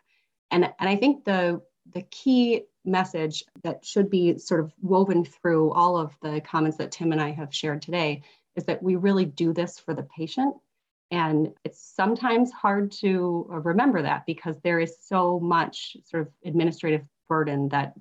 [0.52, 1.60] And, and I think the,
[1.92, 6.92] the key message that should be sort of woven through all of the comments that
[6.92, 8.22] Tim and I have shared today
[8.54, 10.54] is that we really do this for the patient.
[11.10, 17.02] And it's sometimes hard to remember that because there is so much sort of administrative
[17.28, 17.94] burden that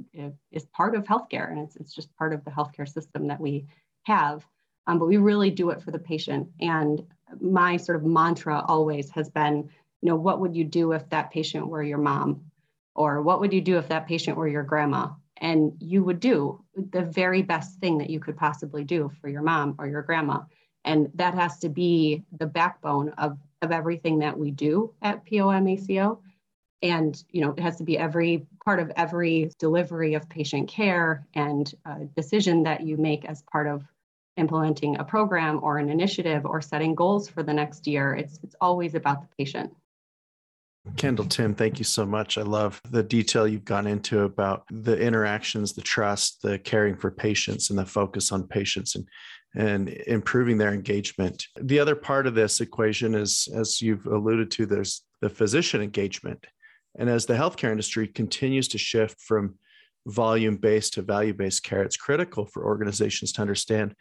[0.52, 3.66] is part of healthcare and it's, it's just part of the healthcare system that we
[4.04, 4.46] have
[4.88, 6.48] um, but we really do it for the patient.
[6.60, 7.02] And
[7.40, 9.70] my sort of mantra always has been,
[10.02, 12.52] you know, what would you do if that patient were your mom?
[12.96, 15.10] Or what would you do if that patient were your grandma?
[15.38, 19.42] And you would do the very best thing that you could possibly do for your
[19.42, 20.42] mom or your grandma.
[20.86, 26.20] And that has to be the backbone of, of everything that we do at POMACO.
[26.82, 31.26] And you know, it has to be every part of every delivery of patient care
[31.34, 33.84] and uh, decision that you make as part of
[34.38, 38.14] implementing a program or an initiative or setting goals for the next year.
[38.16, 39.74] It's, it's always about the patient.
[40.98, 42.38] Kendall, Tim, thank you so much.
[42.38, 47.10] I love the detail you've gone into about the interactions, the trust, the caring for
[47.10, 49.08] patients, and the focus on patients and
[49.56, 51.46] and improving their engagement.
[51.60, 56.46] The other part of this equation is, as you've alluded to, there's the physician engagement.
[56.98, 59.56] And as the healthcare industry continues to shift from
[60.08, 63.96] volume based to value based care, it's critical for organizations to understand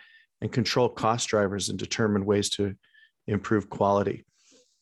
[0.45, 2.75] and control cost drivers and determine ways to
[3.27, 4.27] improve quality.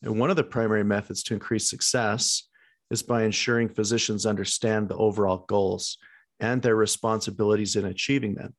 [0.01, 2.49] And one of the primary methods to increase success
[2.91, 5.97] is by ensuring physicians understand the overall goals
[6.41, 8.53] and their responsibilities in achieving them.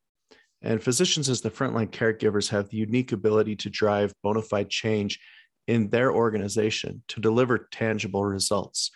[0.63, 5.21] And physicians, as the frontline caregivers, have the unique ability to drive bona fide change
[5.69, 8.91] in their organization to deliver tangible results.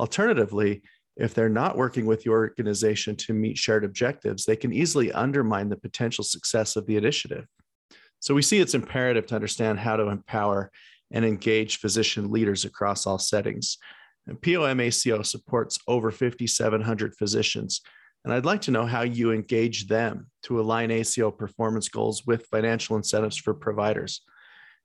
[0.00, 0.80] Alternatively,
[1.16, 5.68] if they're not working with your organization to meet shared objectives, they can easily undermine
[5.68, 7.46] the potential success of the initiative.
[8.20, 10.70] So we see it's imperative to understand how to empower
[11.10, 13.78] and engage physician leaders across all settings.
[14.26, 17.82] And POM ACO supports over 5,700 physicians.
[18.24, 22.46] And I'd like to know how you engage them to align ACO performance goals with
[22.46, 24.22] financial incentives for providers.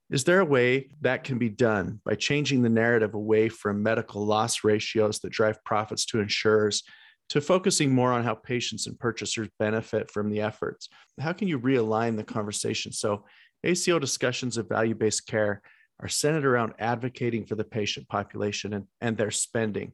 [0.10, 4.26] Is there a way that can be done by changing the narrative away from medical
[4.26, 6.84] loss ratios that drive profits to insurers
[7.30, 10.88] to focusing more on how patients and purchasers benefit from the efforts?
[11.20, 13.26] How can you realign the conversation so
[13.66, 15.62] ACO discussions of value based care
[16.00, 19.92] are centered around advocating for the patient population and, and their spending?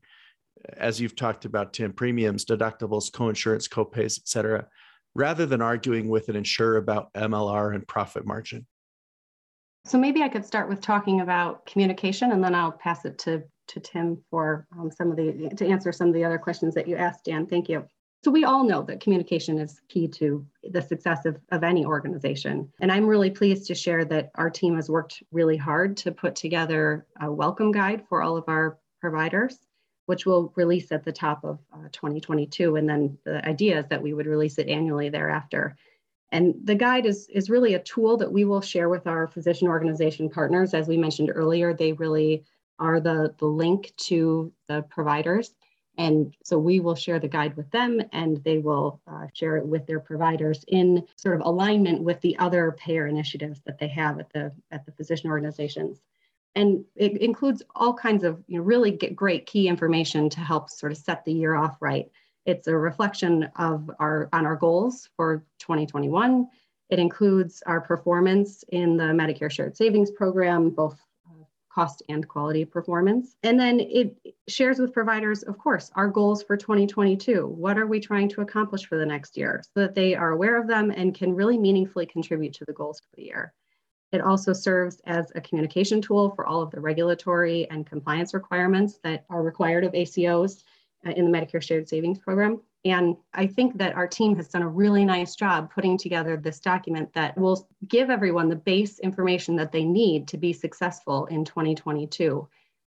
[0.78, 4.68] As you've talked about, Tim, premiums, deductibles, coinsurance, copays, et cetera,
[5.16, 8.68] rather than arguing with an insurer about MLR and profit margin.
[9.86, 13.44] So maybe I could start with talking about communication and then I'll pass it to,
[13.68, 16.88] to Tim for um, some of the, to answer some of the other questions that
[16.88, 17.46] you asked, Dan.
[17.46, 17.86] Thank you.
[18.24, 22.72] So we all know that communication is key to the success of, of any organization.
[22.80, 26.34] And I'm really pleased to share that our team has worked really hard to put
[26.38, 29.58] together a welcome guide for all of our providers,
[30.06, 32.78] which we'll release at the top of uh, 2022.
[32.78, 35.76] And then the idea is that we would release it annually thereafter.
[36.34, 39.68] And the guide is, is really a tool that we will share with our physician
[39.68, 40.74] organization partners.
[40.74, 42.44] As we mentioned earlier, they really
[42.80, 45.54] are the, the link to the providers.
[46.00, 49.68] And so we will share the guide with them and they will uh, share it
[49.68, 54.20] with their providers in sort of alignment with the other payer initiatives that they have
[54.20, 56.02] at the, at the physician organizations.
[56.56, 60.92] And it includes all kinds of you know, really great key information to help sort
[60.92, 62.10] of set the year off right.
[62.46, 66.48] It's a reflection of our on our goals for 2021.
[66.90, 72.66] It includes our performance in the Medicare Shared Savings Program, both uh, cost and quality
[72.66, 73.36] performance.
[73.44, 77.48] And then it shares with providers, of course, our goals for 2022.
[77.48, 80.60] What are we trying to accomplish for the next year so that they are aware
[80.60, 83.54] of them and can really meaningfully contribute to the goals for the year.
[84.12, 89.00] It also serves as a communication tool for all of the regulatory and compliance requirements
[89.04, 90.64] that are required of ACOs
[91.06, 92.62] in the Medicare Shared Savings Program.
[92.86, 96.60] And I think that our team has done a really nice job putting together this
[96.60, 101.46] document that will give everyone the base information that they need to be successful in
[101.46, 102.48] 2022.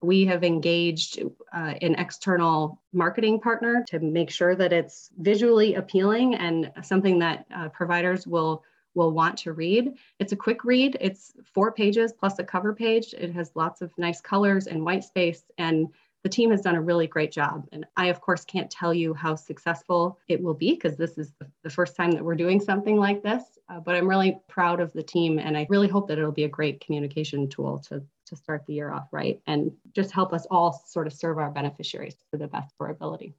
[0.01, 6.35] We have engaged uh, an external marketing partner to make sure that it's visually appealing
[6.35, 8.63] and something that uh, providers will
[8.95, 9.93] will want to read.
[10.21, 10.97] It's a quick read.
[11.01, 13.13] It's four pages plus a cover page.
[13.13, 15.89] It has lots of nice colors and white space and
[16.25, 17.69] the team has done a really great job.
[17.71, 21.35] And I, of course, can't tell you how successful it will be because this is
[21.63, 23.45] the first time that we're doing something like this.
[23.69, 26.45] Uh, but I'm really proud of the team and I really hope that it'll be
[26.45, 30.47] a great communication tool to, to start the year off right and just help us
[30.51, 33.35] all sort of serve our beneficiaries to the best of our ability.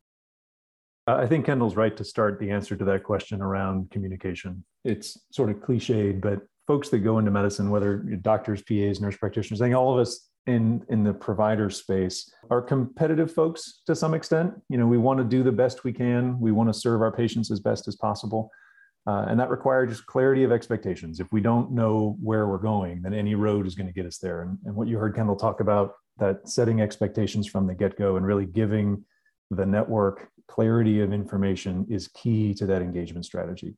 [1.07, 4.63] I think Kendall's right to start the answer to that question around communication.
[4.83, 9.61] It's sort of cliched, but folks that go into medicine, whether doctors, PAs, nurse practitioners,
[9.61, 14.13] I think all of us in in the provider space are competitive folks to some
[14.13, 14.53] extent.
[14.69, 16.39] You know we want to do the best we can.
[16.39, 18.51] We want to serve our patients as best as possible.
[19.07, 21.19] Uh, and that requires just clarity of expectations.
[21.19, 24.17] If we don't know where we're going then any road is going to get us
[24.17, 24.41] there.
[24.41, 28.25] And, and what you heard kendall talk about that setting expectations from the get-go and
[28.25, 29.03] really giving
[29.51, 33.75] the network clarity of information is key to that engagement strategy.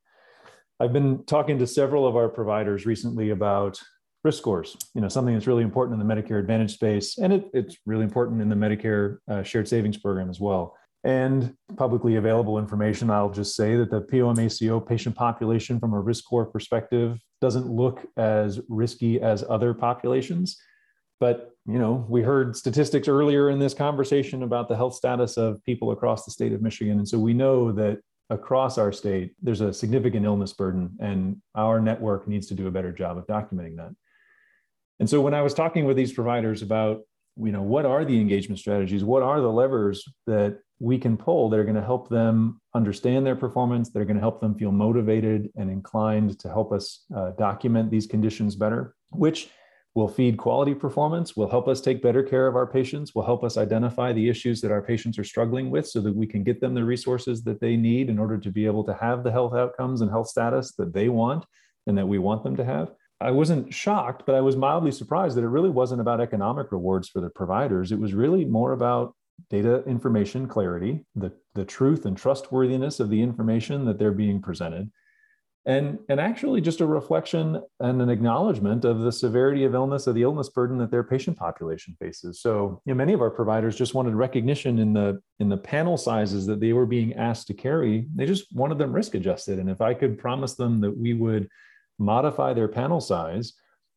[0.79, 3.79] I've been talking to several of our providers recently about
[4.27, 7.49] risk scores you know something that's really important in the medicare advantage space and it,
[7.53, 10.75] it's really important in the medicare uh, shared savings program as well.
[11.03, 16.25] And publicly available information i'll just say that the POM-ACO patient population from a risk
[16.25, 20.57] score perspective doesn't look as risky as other populations.
[21.21, 25.63] But you know we heard statistics earlier in this conversation about the health status of
[25.63, 26.97] people across the state of michigan.
[26.97, 27.99] And so we know that
[28.29, 32.75] across our state there's a significant illness burden and our network needs to do a
[32.77, 33.93] better job of documenting that
[34.99, 37.01] and so when I was talking with these providers about
[37.37, 41.49] you know what are the engagement strategies what are the levers that we can pull
[41.49, 44.55] that are going to help them understand their performance that are going to help them
[44.55, 49.49] feel motivated and inclined to help us uh, document these conditions better which
[49.93, 53.43] will feed quality performance will help us take better care of our patients will help
[53.43, 56.61] us identify the issues that our patients are struggling with so that we can get
[56.61, 59.53] them the resources that they need in order to be able to have the health
[59.53, 61.45] outcomes and health status that they want
[61.87, 65.37] and that we want them to have I wasn't shocked, but I was mildly surprised
[65.37, 67.91] that it really wasn't about economic rewards for the providers.
[67.91, 69.15] It was really more about
[69.49, 74.91] data information clarity, the, the truth and trustworthiness of the information that they're being presented,
[75.65, 80.15] and, and actually just a reflection and an acknowledgement of the severity of illness, of
[80.15, 82.39] the illness burden that their patient population faces.
[82.39, 85.97] So you know, many of our providers just wanted recognition in the in the panel
[85.97, 88.07] sizes that they were being asked to carry.
[88.15, 89.59] They just wanted them risk adjusted.
[89.59, 91.49] And if I could promise them that we would
[91.99, 93.53] modify their panel size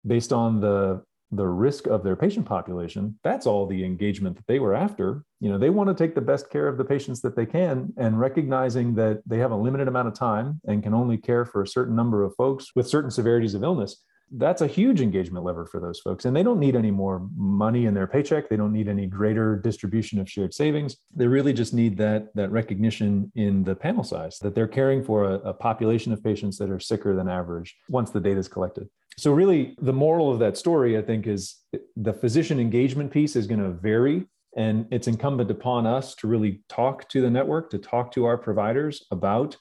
[0.06, 4.58] based on the the risk of their patient population that's all the engagement that they
[4.58, 5.24] were after.
[5.40, 7.92] You know they want to take the best care of the patients that they can
[7.96, 11.62] and recognizing that they have a limited amount of time and can only care for
[11.62, 14.02] a certain number of folks with certain severities of illness
[14.32, 16.24] that's a huge engagement lever for those folks.
[16.24, 18.48] And they don't need any more money in their paycheck.
[18.48, 20.96] They don't need any greater distribution of shared savings.
[21.14, 25.24] They really just need that that recognition in the panel size that they're caring for
[25.24, 28.88] a, a population of patients that are sicker than average once the data is collected.
[29.18, 31.56] So really the moral of that story i think is
[31.96, 34.26] the physician engagement piece is going to vary.
[34.56, 38.36] And it's incumbent upon us to really talk to the network to talk to our
[38.36, 39.56] providers about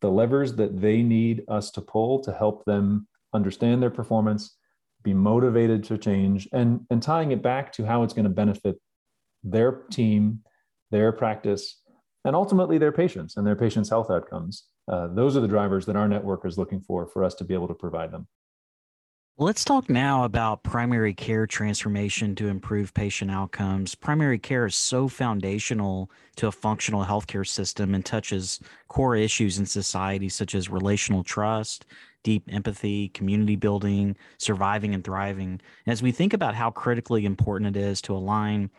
[0.00, 4.56] the levers that they need us to pull to help them understand their performance,
[5.02, 8.76] be motivated to change, and, and tying it back to how it's going to benefit
[9.42, 10.40] their team,
[10.90, 11.80] their practice,
[12.24, 14.64] and ultimately their patients and their patients' health outcomes.
[14.88, 17.54] Uh, those are the drivers that our network is looking for for us to be
[17.54, 18.26] able to provide them.
[19.38, 23.94] Let's talk now about primary care transformation to improve patient outcomes.
[23.94, 29.64] Primary care is so foundational to a functional healthcare system and touches core issues in
[29.64, 31.86] society such as relational trust,
[32.22, 35.60] deep empathy, community building, surviving and thriving.
[35.86, 38.70] And as we think about how critically important it is to align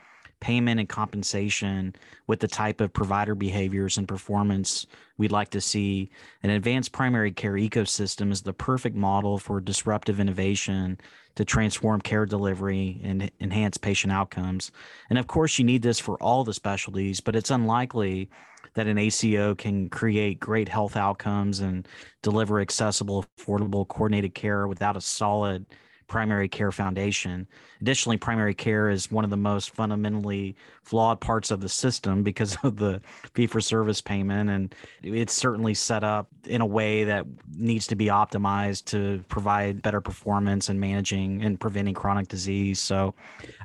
[0.43, 1.95] payment and compensation
[2.27, 4.85] with the type of provider behaviors and performance
[5.17, 6.09] we'd like to see,
[6.43, 10.99] an advanced primary care ecosystem is the perfect model for disruptive innovation
[11.35, 14.69] to transform care delivery and enhance patient outcomes.
[15.09, 18.29] And of course, you need this for all the specialties, but it's unlikely
[18.73, 21.87] that an ACO can create great health outcomes and
[22.21, 25.65] deliver accessible, affordable, coordinated care without a solid
[26.07, 27.47] primary care foundation.
[27.81, 32.55] Additionally, primary care is one of the most fundamentally flawed parts of the system because
[32.63, 33.01] of the
[33.33, 34.49] fee for service payment.
[34.49, 39.81] And it's certainly set up in a way that needs to be optimized to provide
[39.81, 42.79] better performance and managing and preventing chronic disease.
[42.79, 43.15] So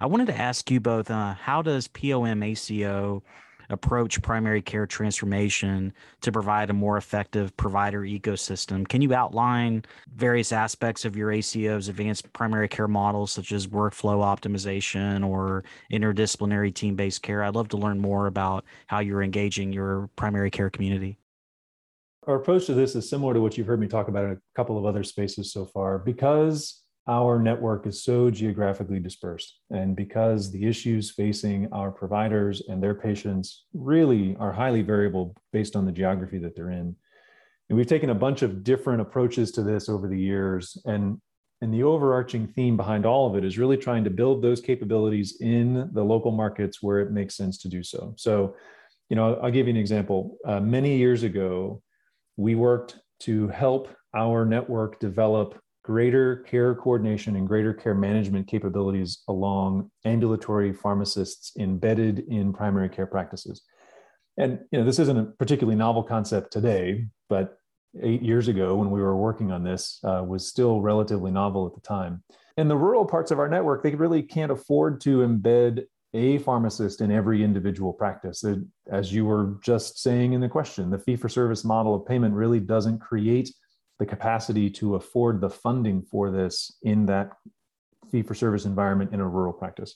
[0.00, 3.22] I wanted to ask you both uh, how does POM ACO
[3.70, 8.86] approach primary care transformation to provide a more effective provider ecosystem.
[8.86, 14.22] Can you outline various aspects of your ACO's advanced primary care models, such as workflow
[14.24, 17.42] optimization or interdisciplinary team based care?
[17.42, 21.18] I'd love to learn more about how you're engaging your primary care community.
[22.26, 24.38] Our approach to this is similar to what you've heard me talk about in a
[24.54, 25.98] couple of other spaces so far.
[25.98, 29.60] Because our network is so geographically dispersed.
[29.70, 35.74] And because the issues facing our providers and their patients really are highly variable based
[35.74, 36.94] on the geography that they're in.
[37.68, 40.76] And we've taken a bunch of different approaches to this over the years.
[40.84, 41.18] And,
[41.62, 45.38] and the overarching theme behind all of it is really trying to build those capabilities
[45.40, 48.14] in the local markets where it makes sense to do so.
[48.16, 48.54] So,
[49.08, 50.36] you know, I'll give you an example.
[50.44, 51.82] Uh, many years ago,
[52.36, 55.58] we worked to help our network develop
[55.88, 63.06] greater care coordination and greater care management capabilities along ambulatory pharmacists embedded in primary care
[63.06, 63.62] practices.
[64.36, 67.56] And you know, this isn't a particularly novel concept today, but
[68.02, 71.74] eight years ago when we were working on this uh, was still relatively novel at
[71.74, 72.22] the time.
[72.58, 77.00] In the rural parts of our network, they really can't afford to embed a pharmacist
[77.00, 78.44] in every individual practice.
[78.90, 82.34] As you were just saying in the question, the fee for service model of payment
[82.34, 83.50] really doesn't create
[83.98, 87.32] the capacity to afford the funding for this in that
[88.10, 89.94] fee for service environment in a rural practice.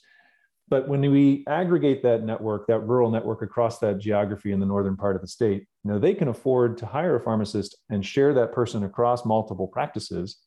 [0.69, 4.95] But when we aggregate that network, that rural network across that geography in the northern
[4.95, 8.33] part of the state, you know, they can afford to hire a pharmacist and share
[8.33, 10.37] that person across multiple practices.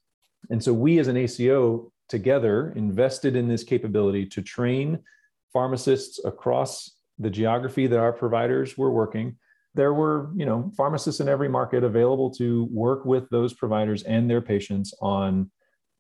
[0.51, 5.01] And so we as an ACO together invested in this capability to train
[5.53, 9.37] pharmacists across the geography that our providers were working
[9.77, 14.29] there were you know pharmacists in every market available to work with those providers and
[14.29, 15.51] their patients on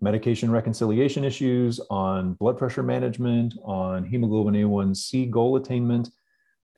[0.00, 6.10] medication reconciliation issues, on blood pressure management, on hemoglobin A1C goal attainment,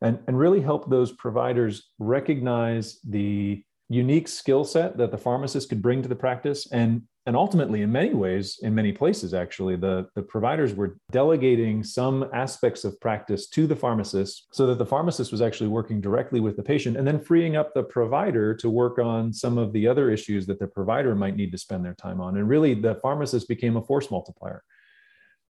[0.03, 5.83] and, and really help those providers recognize the unique skill set that the pharmacist could
[5.83, 10.09] bring to the practice and and ultimately in many ways in many places actually the,
[10.15, 15.31] the providers were delegating some aspects of practice to the pharmacist so that the pharmacist
[15.31, 18.99] was actually working directly with the patient and then freeing up the provider to work
[18.99, 22.19] on some of the other issues that the provider might need to spend their time
[22.19, 22.39] on.
[22.39, 24.65] And really the pharmacist became a force multiplier.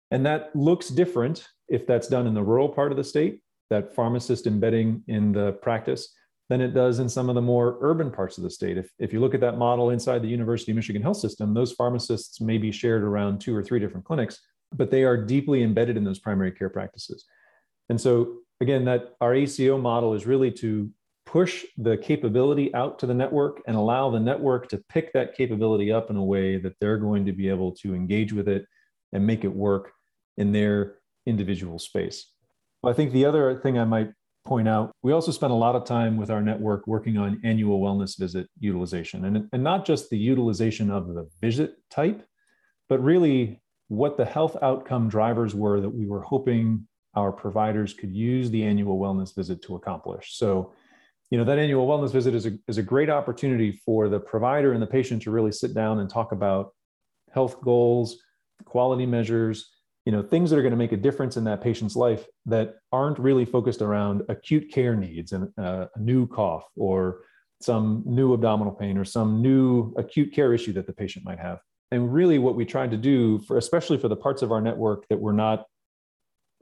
[0.10, 3.94] And that looks different if that's done in the rural part of the state that
[3.94, 6.12] pharmacist embedding in the practice
[6.50, 8.78] than it does in some of the more urban parts of the state.
[8.78, 11.74] If, if you look at that model inside the University of Michigan health system, those
[11.74, 14.40] pharmacists may be shared around two or three different clinics,
[14.74, 17.26] but they are deeply embedded in those primary care practices.
[17.90, 20.90] And so, again, that our ACO model is really to
[21.26, 25.92] push the capability out to the network and allow the network to pick that capability
[25.92, 28.66] up in a way that they're going to be able to engage with it
[29.12, 29.92] and make it work
[30.38, 30.96] in their
[31.26, 32.32] individual space.
[32.84, 34.12] I think the other thing I might
[34.48, 37.82] point out, we also spent a lot of time with our network working on annual
[37.82, 42.26] wellness visit utilization and, and not just the utilization of the visit type,
[42.88, 48.14] but really what the health outcome drivers were that we were hoping our providers could
[48.14, 50.38] use the annual wellness visit to accomplish.
[50.38, 50.74] So,
[51.30, 54.72] you know, that annual wellness visit is a, is a great opportunity for the provider
[54.72, 56.74] and the patient to really sit down and talk about
[57.34, 58.18] health goals,
[58.64, 59.70] quality measures,
[60.08, 62.76] you know things that are going to make a difference in that patient's life that
[62.94, 67.24] aren't really focused around acute care needs and uh, a new cough or
[67.60, 71.60] some new abdominal pain or some new acute care issue that the patient might have.
[71.92, 75.06] And really what we tried to do for especially for the parts of our network
[75.10, 75.66] that were not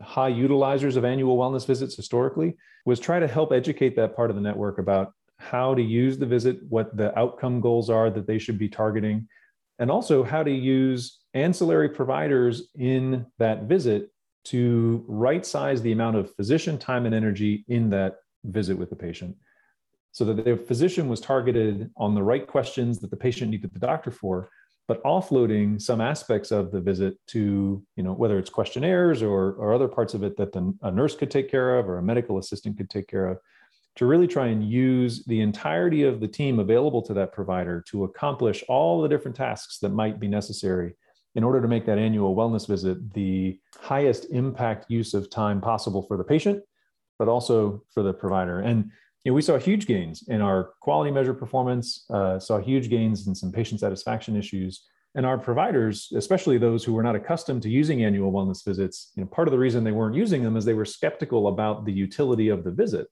[0.02, 4.36] high utilizers of annual wellness visits historically was try to help educate that part of
[4.36, 8.40] the network about how to use the visit what the outcome goals are that they
[8.40, 9.28] should be targeting
[9.78, 14.10] and also how to use ancillary providers in that visit
[14.46, 18.16] to right size the amount of physician time and energy in that
[18.46, 19.36] visit with the patient
[20.12, 23.80] so that the physician was targeted on the right questions that the patient needed the
[23.80, 24.50] doctor for
[24.88, 29.74] but offloading some aspects of the visit to you know whether it's questionnaires or, or
[29.74, 32.38] other parts of it that the, a nurse could take care of or a medical
[32.38, 33.40] assistant could take care of
[33.96, 38.04] to really try and use the entirety of the team available to that provider to
[38.04, 40.96] accomplish all the different tasks that might be necessary
[41.36, 46.02] in order to make that annual wellness visit the highest impact use of time possible
[46.02, 46.64] for the patient,
[47.20, 48.62] but also for the provider.
[48.62, 48.90] And
[49.24, 53.28] you know, we saw huge gains in our quality measure performance, uh, saw huge gains
[53.28, 54.86] in some patient satisfaction issues.
[55.16, 59.24] And our providers, especially those who were not accustomed to using annual wellness visits, you
[59.24, 61.92] know, part of the reason they weren't using them is they were skeptical about the
[61.94, 63.08] utility of the visit.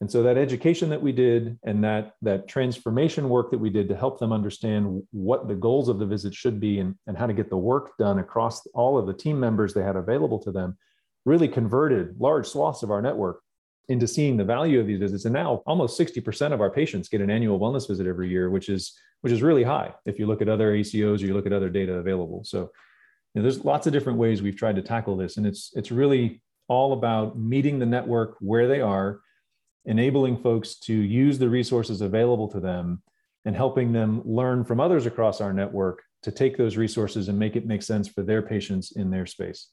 [0.00, 3.88] And so that education that we did and that, that transformation work that we did
[3.88, 7.26] to help them understand what the goals of the visit should be and, and how
[7.26, 10.52] to get the work done across all of the team members they had available to
[10.52, 10.76] them
[11.24, 13.40] really converted large swaths of our network
[13.88, 15.24] into seeing the value of these visits.
[15.24, 18.68] And now almost 60% of our patients get an annual wellness visit every year, which
[18.68, 21.52] is which is really high if you look at other ACOs or you look at
[21.52, 22.44] other data available.
[22.44, 22.70] So
[23.34, 25.36] you know, there's lots of different ways we've tried to tackle this.
[25.36, 29.20] And it's it's really all about meeting the network where they are
[29.86, 33.02] enabling folks to use the resources available to them
[33.44, 37.56] and helping them learn from others across our network to take those resources and make
[37.56, 39.68] it make sense for their patients in their space.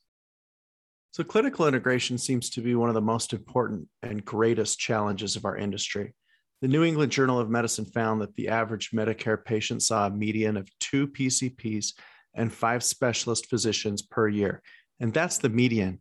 [1.12, 5.46] So, clinical integration seems to be one of the most important and greatest challenges of
[5.46, 6.14] our industry.
[6.62, 10.56] The New England Journal of Medicine found that the average Medicare patient saw a median
[10.56, 11.94] of two PCPs
[12.36, 14.62] and five specialist physicians per year.
[15.00, 16.00] And that's the median.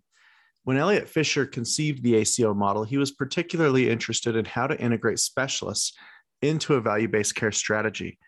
[0.65, 5.19] When Elliott Fisher conceived the ACO model, he was particularly interested in how to integrate
[5.19, 5.93] specialists
[6.41, 8.19] into a value based care strategy.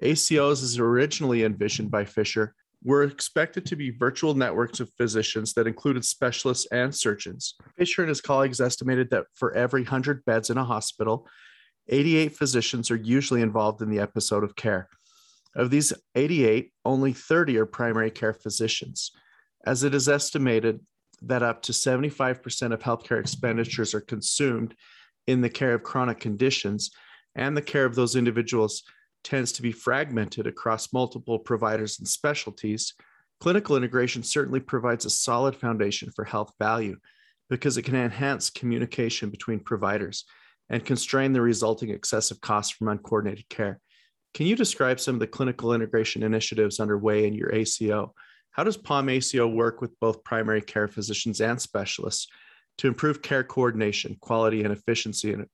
[0.00, 2.54] ACOs, as originally envisioned by Fisher,
[2.84, 7.54] were expected to be virtual networks of physicians that included specialists and surgeons.
[7.76, 11.26] Fisher and his colleagues estimated that for every 100 beds in a hospital,
[11.88, 14.88] 88 physicians are usually involved in the episode of care.
[15.54, 19.12] Of these 88, only 30 are primary care physicians.
[19.64, 20.80] As it is estimated
[21.26, 24.74] that up to 75% of healthcare expenditures are consumed
[25.26, 26.90] in the care of chronic conditions,
[27.34, 28.82] and the care of those individuals
[29.24, 32.94] tends to be fragmented across multiple providers and specialties,
[33.40, 36.96] clinical integration certainly provides a solid foundation for health value
[37.50, 40.24] because it can enhance communication between providers
[40.70, 43.78] and constrain the resulting excessive costs from uncoordinated care.
[44.34, 48.14] Can you describe some of the clinical integration initiatives underway in your ACO
[48.52, 52.28] how does POM ACO work with both primary care physicians and specialists
[52.78, 55.46] to improve care coordination, quality, and efficiency in,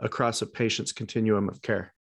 [0.00, 1.94] across a patient's continuum of care?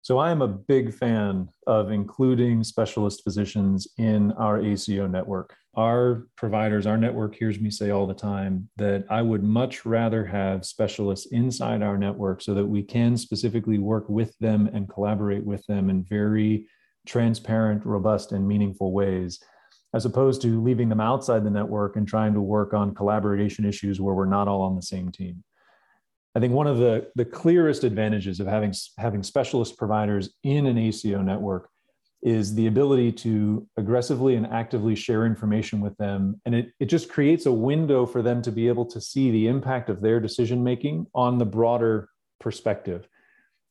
[0.00, 5.54] So I am a big fan of including specialist physicians in our ACO network.
[5.76, 10.24] Our providers, our network hears me say all the time that I would much rather
[10.24, 15.44] have specialists inside our network so that we can specifically work with them and collaborate
[15.44, 16.66] with them in very
[17.06, 19.40] transparent, robust, and meaningful ways,
[19.94, 24.00] as opposed to leaving them outside the network and trying to work on collaboration issues
[24.00, 25.42] where we're not all on the same team.
[26.34, 30.78] I think one of the, the clearest advantages of having, having specialist providers in an
[30.78, 31.68] ACO network
[32.22, 36.40] is the ability to aggressively and actively share information with them.
[36.46, 39.48] And it, it just creates a window for them to be able to see the
[39.48, 42.08] impact of their decision making on the broader
[42.40, 43.08] perspective.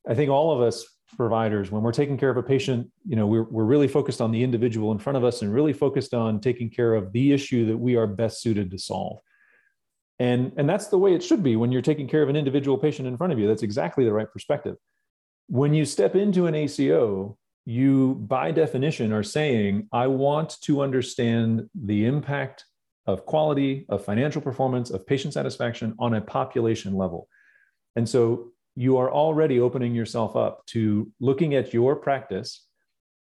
[0.07, 0.85] I think all of us
[1.15, 4.31] providers, when we're taking care of a patient, you know, we're, we're really focused on
[4.31, 7.65] the individual in front of us and really focused on taking care of the issue
[7.65, 9.19] that we are best suited to solve.
[10.19, 12.77] And, and that's the way it should be when you're taking care of an individual
[12.77, 13.47] patient in front of you.
[13.47, 14.75] That's exactly the right perspective.
[15.47, 21.69] When you step into an ACO, you by definition are saying, I want to understand
[21.75, 22.65] the impact
[23.05, 27.27] of quality, of financial performance, of patient satisfaction on a population level.
[27.95, 32.65] And so you are already opening yourself up to looking at your practice,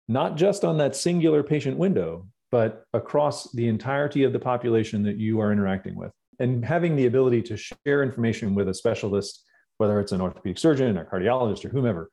[0.08, 5.18] not just on that singular patient window, but across the entirety of the population that
[5.18, 6.12] you are interacting with.
[6.40, 9.44] And having the ability to share information with a specialist,
[9.78, 12.10] whether it's an orthopedic surgeon or cardiologist or whomever,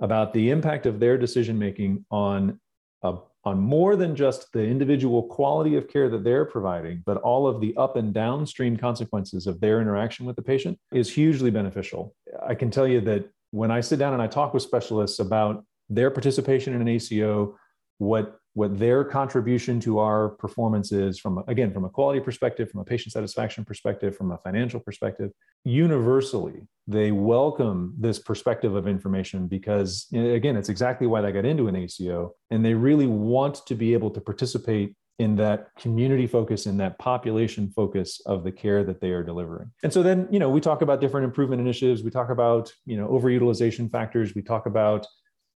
[0.00, 2.60] about the impact of their decision making on
[3.02, 3.14] a,
[3.44, 7.60] on more than just the individual quality of care that they're providing, but all of
[7.60, 12.14] the up and downstream consequences of their interaction with the patient is hugely beneficial.
[12.46, 15.64] I can tell you that when I sit down and I talk with specialists about
[15.90, 17.56] their participation in an ACO,
[17.98, 22.80] what what their contribution to our performance is from again from a quality perspective from
[22.80, 25.30] a patient satisfaction perspective from a financial perspective.
[25.64, 31.68] Universally they welcome this perspective of information because again it's exactly why they got into
[31.68, 36.66] an aco and they really want to be able to participate in that community focus
[36.66, 39.70] in that population focus of the care that they are delivering.
[39.82, 42.02] And so then you know we talk about different improvement initiatives.
[42.02, 44.34] We talk about you know overutilization factors.
[44.34, 45.06] We talk about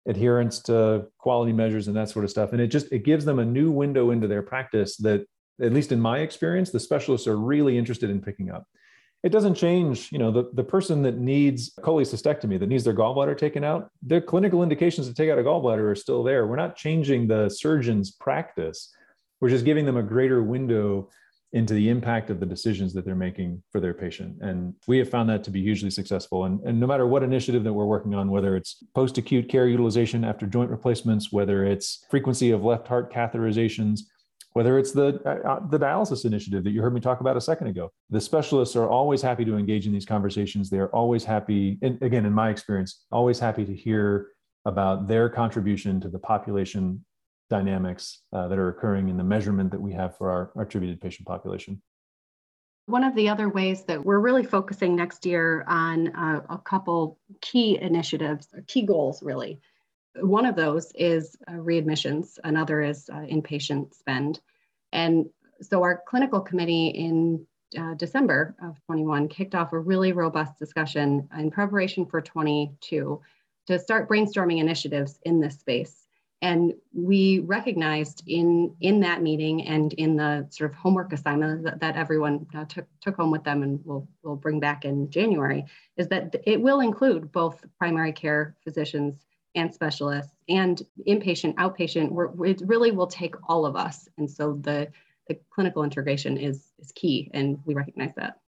[0.06, 2.52] adherence to quality measures and that sort of stuff.
[2.52, 5.26] And it just it gives them a new window into their practice that
[5.60, 8.64] at least in my experience the specialists are really interested in picking up.
[9.24, 13.36] It doesn't change you know the, the person that needs cholecystectomy that needs their gallbladder
[13.36, 16.46] taken out their clinical indications to take out a gallbladder are still there.
[16.46, 18.94] We're not changing the surgeon's practice.
[19.40, 21.10] We're just giving them a greater window
[21.52, 24.36] into the impact of the decisions that they're making for their patient.
[24.42, 26.44] And we have found that to be hugely successful.
[26.44, 29.66] And, and no matter what initiative that we're working on, whether it's post acute care
[29.66, 34.00] utilization after joint replacements, whether it's frequency of left heart catheterizations,
[34.52, 37.40] whether it's the, uh, uh, the dialysis initiative that you heard me talk about a
[37.40, 40.68] second ago, the specialists are always happy to engage in these conversations.
[40.68, 44.28] They're always happy, and again, in my experience, always happy to hear
[44.64, 47.04] about their contribution to the population
[47.48, 51.26] dynamics uh, that are occurring in the measurement that we have for our, attributed patient
[51.26, 51.80] population.
[52.86, 57.18] One of the other ways that we're really focusing next year on uh, a couple
[57.40, 59.60] key initiatives, or key goals really.
[60.20, 64.40] One of those is uh, readmissions, another is uh, inpatient spend.
[64.92, 65.26] And
[65.60, 67.46] so our clinical committee in
[67.78, 73.20] uh, December of 21 kicked off a really robust discussion in preparation for 22
[73.66, 76.07] to start brainstorming initiatives in this space
[76.40, 81.80] and we recognized in in that meeting and in the sort of homework assignment that,
[81.80, 85.64] that everyone uh, took took home with them and will will bring back in January
[85.96, 92.30] is that it will include both primary care physicians and specialists and inpatient outpatient where
[92.44, 94.08] it really will take all of us.
[94.18, 94.88] And so the
[95.26, 98.40] the clinical integration is is key and we recognize that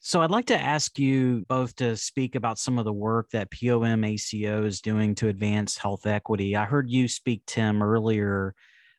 [0.00, 3.50] so I'd like to ask you both to speak about some of the work that
[3.50, 6.56] POM ACO is doing to advance health equity.
[6.56, 8.54] I heard you speak, Tim, earlier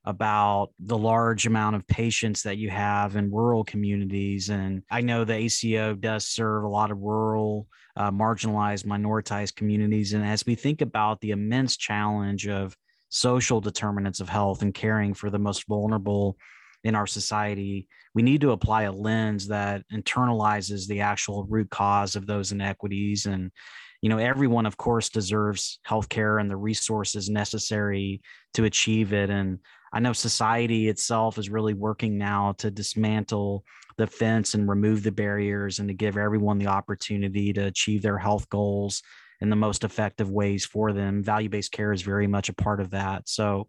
[0.06, 4.50] about the large amount of patients that you have in rural communities.
[4.50, 10.14] And I know the ACO does serve a lot of rural, uh, marginalized, minoritized communities.
[10.14, 12.76] And as we think about the immense challenge of
[13.10, 16.38] social determinants of health and caring for the most vulnerable
[16.84, 22.16] in our society, we need to apply a lens that internalizes the actual root cause
[22.16, 23.26] of those inequities.
[23.26, 23.52] And,
[24.02, 28.22] you know, everyone, of course, deserves healthcare and the resources necessary
[28.54, 29.30] to achieve it.
[29.30, 29.60] And
[29.92, 33.64] I know society itself is really working now to dismantle
[33.98, 38.18] the fence and remove the barriers and to give everyone the opportunity to achieve their
[38.18, 39.02] health goals
[39.42, 41.24] in the most effective ways for them.
[41.24, 43.28] Value based care is very much a part of that.
[43.28, 43.68] So,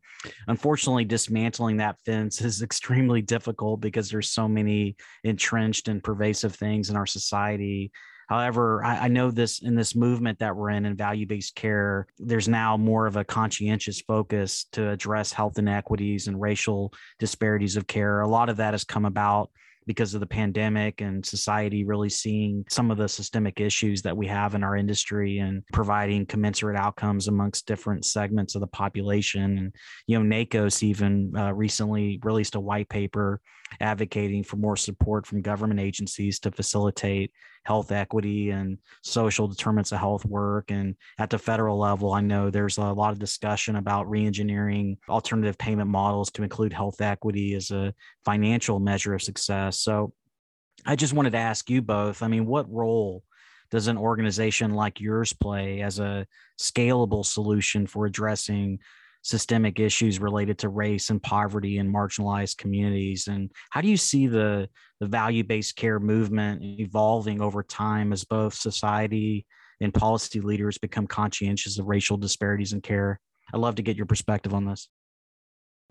[0.49, 6.91] unfortunately, dismantling that fence is extremely difficult because there's so many entrenched and pervasive things
[6.91, 7.93] in our society.
[8.29, 12.07] However, I, I, know this in this movement that we're in in value based care,
[12.17, 17.89] there's now more of a conscientious focus to address health inequities and racial disparities of
[17.89, 18.21] care.
[18.21, 19.51] A lot of that has come about
[19.87, 24.27] because of the pandemic and society really seeing some of the systemic issues that we
[24.27, 29.59] have in our industry and providing commensurate outcomes amongst different segments of the population.
[29.59, 29.75] And,
[30.07, 33.41] you know, NAACOS even uh, recently released a white paper
[33.81, 37.33] advocating for more support from government agencies to facilitate
[37.65, 40.71] health equity and social determinants of health work.
[40.71, 45.59] And at the federal level, I know there's a lot of discussion about reengineering alternative
[45.59, 47.95] payment models to include health equity as a
[48.25, 49.79] financial measure of success.
[49.79, 50.13] So
[50.87, 53.23] I just wanted to ask you both I mean, what role
[53.71, 56.27] does an organization like yours play as a
[56.59, 58.81] scalable solution for addressing
[59.23, 63.27] systemic issues related to race and poverty in marginalized communities?
[63.27, 64.69] And how do you see the
[65.01, 69.47] the value-based care movement evolving over time as both society
[69.81, 73.21] and policy leaders become conscientious of racial disparities in care?
[73.53, 74.89] I'd love to get your perspective on this.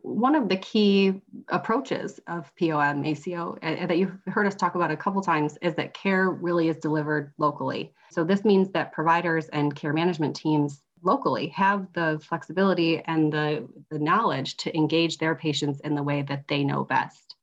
[0.02, 4.98] One of the key approaches of POM ACO that you've heard us talk about a
[4.98, 7.94] couple times is that care really is delivered locally.
[8.12, 13.68] So this means that providers and care management teams locally have the flexibility and the,
[13.90, 17.36] the knowledge to engage their patients in the way that they know best.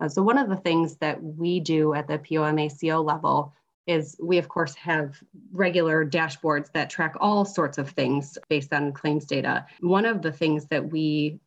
[0.00, 3.52] Uh, so one of the things that we do at the POMACO level
[3.86, 5.20] is we of course have
[5.52, 9.66] regular dashboards that track all sorts of things based on claims data.
[9.80, 11.40] One of the things that we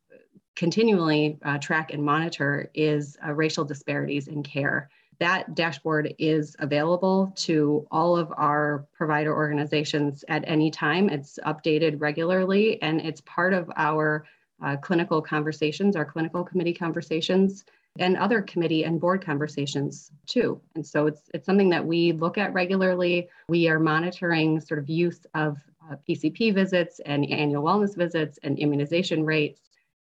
[0.54, 4.90] continually uh, track and monitor is uh, racial disparities in care.
[5.18, 11.08] That dashboard is available to all of our provider organizations at any time.
[11.08, 14.26] It's updated regularly and it's part of our
[14.62, 17.64] uh, clinical conversations, our clinical committee conversations,
[17.98, 20.60] and other committee and board conversations too.
[20.74, 23.28] And so it's, it's something that we look at regularly.
[23.48, 25.56] We are monitoring sort of use of
[25.90, 29.60] uh, PCP visits and annual wellness visits and immunization rates.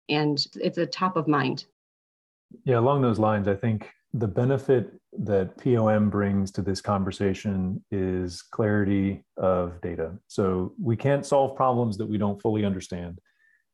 [0.08, 1.66] And it's a top of mind.
[2.66, 8.42] Yeah, along those lines, I think the benefit that POM brings to this conversation is
[8.42, 10.12] clarity of data.
[10.28, 13.20] So we can't solve problems that we don't fully understand.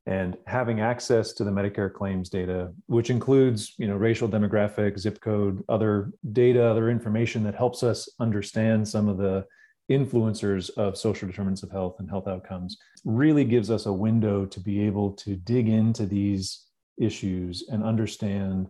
[0.05, 5.19] And having access to the Medicare claims data, which includes, you know, racial demographic, zip
[5.19, 9.45] code, other data, other information that helps us understand some of the
[9.91, 14.59] influencers of social determinants of health and health outcomes, really gives us a window to
[14.59, 16.65] be able to dig into these
[16.97, 18.67] issues and understand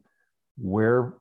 [0.58, 1.14] where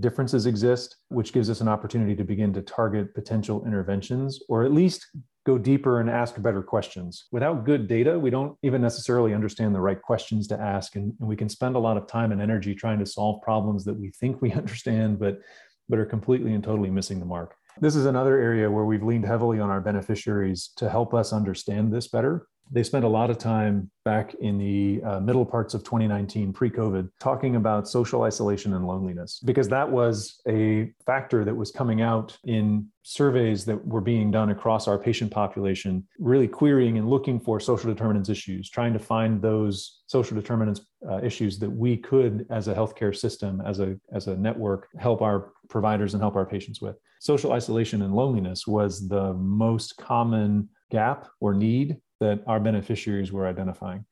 [0.00, 4.72] differences exist, which gives us an opportunity to begin to target potential interventions or at
[4.72, 5.06] least
[5.46, 7.26] go deeper and ask better questions.
[7.30, 10.96] Without good data, we don't even necessarily understand the right questions to ask.
[10.96, 13.84] And, and, we can spend a lot of time and energy trying to solve problems
[13.84, 15.40] that we think we understand, but,
[15.88, 17.54] but are completely and totally missing the mark.
[17.80, 21.92] This is another area where we've leaned heavily on our beneficiaries to help us understand
[21.92, 25.82] this better they spent a lot of time back in the uh, middle parts of
[25.82, 31.70] 2019 pre-covid talking about social isolation and loneliness because that was a factor that was
[31.70, 37.08] coming out in surveys that were being done across our patient population really querying and
[37.08, 41.96] looking for social determinants issues trying to find those social determinants uh, issues that we
[41.96, 46.36] could as a healthcare system as a as a network help our providers and help
[46.36, 46.96] our patients with.
[47.20, 53.46] Social isolation and loneliness was the most common gap or need that our beneficiaries were
[53.46, 54.04] identifying.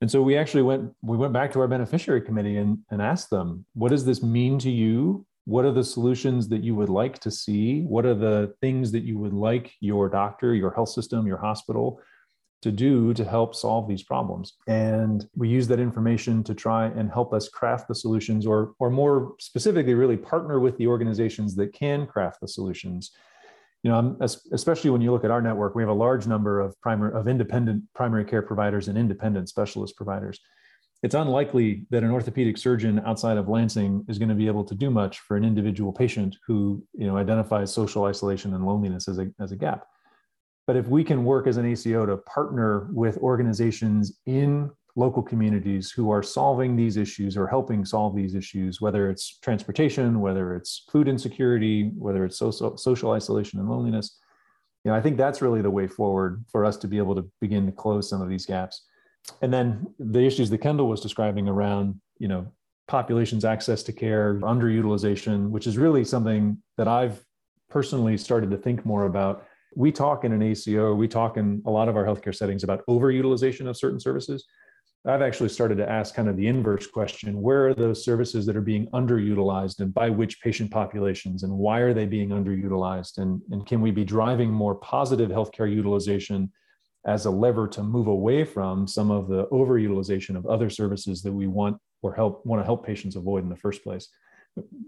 [0.00, 3.30] And so we actually went we went back to our beneficiary committee and, and asked
[3.30, 5.24] them, what does this mean to you?
[5.46, 7.82] What are the solutions that you would like to see?
[7.82, 12.00] What are the things that you would like your doctor, your health system, your hospital
[12.62, 14.54] to do to help solve these problems?
[14.66, 18.90] And we use that information to try and help us craft the solutions or or
[18.90, 23.12] more specifically really partner with the organizations that can craft the solutions
[23.84, 24.16] you know,
[24.52, 27.28] especially when you look at our network, we have a large number of primary of
[27.28, 30.40] independent primary care providers and independent specialist providers.
[31.02, 34.74] It's unlikely that an orthopedic surgeon outside of Lansing is going to be able to
[34.74, 39.18] do much for an individual patient who, you know, identifies social isolation and loneliness as
[39.18, 39.86] a, as a gap.
[40.66, 45.90] But if we can work as an ACO to partner with organizations in local communities
[45.90, 50.84] who are solving these issues or helping solve these issues, whether it's transportation, whether it's
[50.90, 54.18] food insecurity, whether it's social, social isolation and loneliness.
[54.84, 57.28] You know, I think that's really the way forward for us to be able to
[57.40, 58.86] begin to close some of these gaps.
[59.42, 62.46] And then the issues that Kendall was describing around, you know,
[62.86, 67.24] population's access to care, underutilization, which is really something that I've
[67.70, 69.46] personally started to think more about.
[69.74, 72.86] We talk in an ACO, we talk in a lot of our healthcare settings about
[72.86, 74.44] overutilization of certain services
[75.06, 78.56] I've actually started to ask kind of the inverse question where are those services that
[78.56, 83.18] are being underutilized and by which patient populations and why are they being underutilized?
[83.18, 86.50] And, and can we be driving more positive healthcare utilization
[87.06, 91.32] as a lever to move away from some of the overutilization of other services that
[91.32, 94.08] we want or help want to help patients avoid in the first place?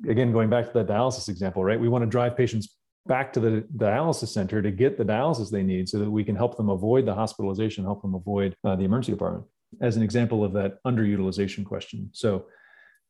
[0.08, 1.78] Again, going back to that dialysis example, right?
[1.78, 5.62] We want to drive patients back to the dialysis center to get the dialysis they
[5.62, 8.84] need so that we can help them avoid the hospitalization, help them avoid uh, the
[8.84, 9.44] emergency department
[9.80, 12.10] as an example of that underutilization question.
[12.12, 12.46] So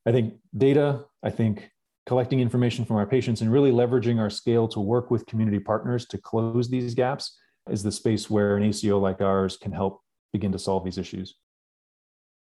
[0.05, 1.69] I think data, I think
[2.05, 6.05] collecting information from our patients and really leveraging our scale to work with community partners
[6.07, 7.37] to close these gaps
[7.69, 10.01] is the space where an ACO like ours can help
[10.31, 11.35] begin to solve these issues.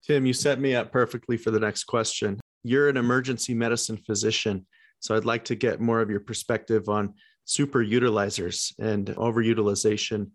[0.07, 2.39] Tim, you set me up perfectly for the next question.
[2.63, 4.67] You're an emergency medicine physician,
[5.01, 7.15] so I'd like to get more of your perspective on
[7.47, 10.31] super utilizers and overutilization.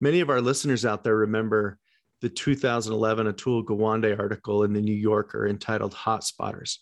[0.00, 1.78] Many of our listeners out there remember
[2.22, 6.78] the 2011 Atul Gawande article in the New Yorker entitled Hotspotters.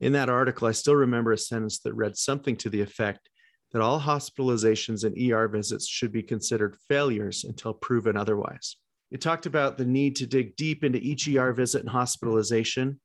[0.00, 3.30] In that article, I still remember a sentence that read something to the effect
[3.72, 8.76] that all hospitalizations and ER visits should be considered failures until proven otherwise.
[9.10, 13.00] It talked about the need to dig deep into each ER visit and hospitalization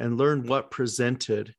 [0.00, 1.54] and learn what presented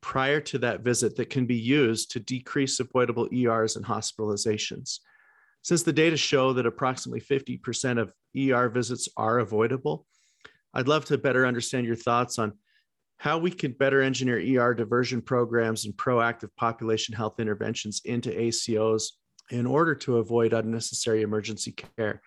[0.00, 4.98] prior to that visit that can be used to decrease avoidable ERs and hospitalizations.
[5.62, 10.06] Since the data show that approximately 50% of ER visits are avoidable,
[10.74, 12.52] I'd love to better understand your thoughts on
[13.18, 19.12] how we can better engineer ER diversion programs and proactive population health interventions into ACOs
[19.50, 22.22] in order to avoid unnecessary emergency care.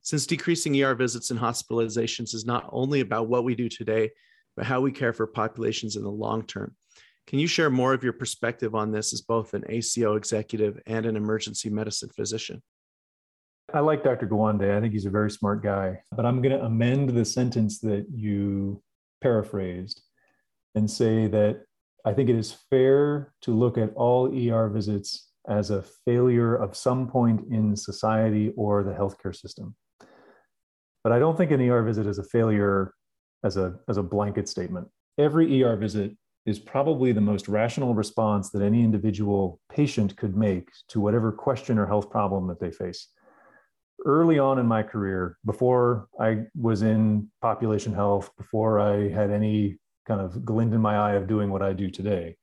[0.00, 4.10] Since decreasing ER visits and hospitalizations is not only about what we do today,
[4.56, 6.74] but how we care for populations in the long term.
[7.26, 11.06] Can you share more of your perspective on this as both an ACO executive and
[11.06, 12.62] an emergency medicine physician?
[13.74, 14.28] I like Dr.
[14.28, 14.72] Gawande.
[14.72, 16.00] I think he's a very smart guy.
[16.12, 18.80] But I'm going to amend the sentence that you
[19.20, 20.00] paraphrased
[20.76, 21.64] and say that
[22.04, 26.76] I think it is fair to look at all ER visits as a failure of
[26.76, 29.74] some point in society or the healthcare system.
[31.02, 32.94] But I don't think an ER visit is a failure
[33.42, 34.86] as a, as a blanket statement.
[35.18, 36.12] Every ER visit
[36.46, 41.76] is probably the most rational response that any individual patient could make to whatever question
[41.76, 43.08] or health problem that they face.
[44.04, 49.78] Early on in my career, before I was in population health, before I had any
[50.06, 52.36] kind of glint in my eye of doing what I do today,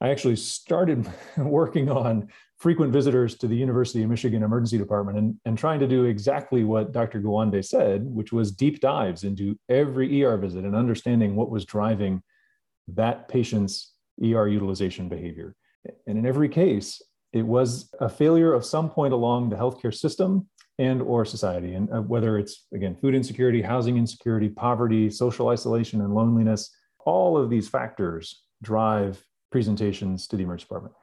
[0.00, 2.28] I actually started working on
[2.58, 6.64] frequent visitors to the University of Michigan Emergency Department and, and trying to do exactly
[6.64, 7.20] what Dr.
[7.20, 12.22] Gawande said, which was deep dives into every ER visit and understanding what was driving
[12.88, 13.92] that patient's
[14.22, 15.54] ER utilization behavior.
[16.06, 20.48] And in every case, it was a failure of some point along the healthcare system
[20.82, 21.74] and or society.
[21.74, 26.74] And uh, whether it's again food insecurity housing insecurity poverty social isolation and loneliness
[27.04, 30.94] all of these factors drive presentations to the emergency department.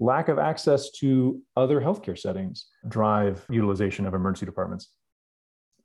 [0.00, 4.90] Lack of access to other healthcare settings drive utilization of emergency departments.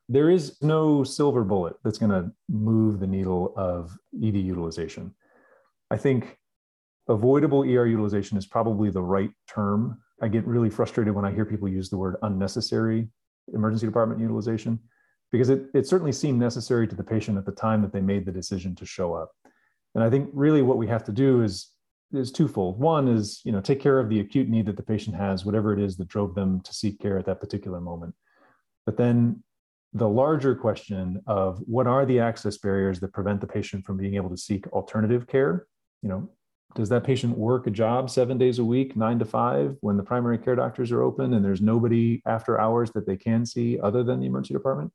[0.09, 5.13] There is no silver bullet that's going to move the needle of ed utilization.
[5.89, 6.37] I think
[7.07, 9.99] avoidable ER utilization is probably the right term.
[10.21, 13.09] I get really frustrated when I hear people use the word unnecessary
[13.53, 14.79] emergency department utilization
[15.31, 18.25] because it, it certainly seemed necessary to the patient at the time that they made
[18.25, 19.31] the decision to show up.
[19.95, 21.69] And I think really what we have to do is
[22.13, 22.79] is twofold.
[22.79, 25.73] One is, you know, take care of the acute need that the patient has, whatever
[25.73, 28.13] it is that drove them to seek care at that particular moment.
[28.85, 29.43] But then
[29.93, 34.13] the larger question of what are the access barriers that prevent the patient from being
[34.13, 35.65] able to seek alternative care
[36.03, 36.29] you know,
[36.75, 40.03] does that patient work a job seven days a week, nine to five, when the
[40.03, 44.03] primary care doctors are open and there's nobody after hours that they can see other
[44.03, 44.91] than the emergency department?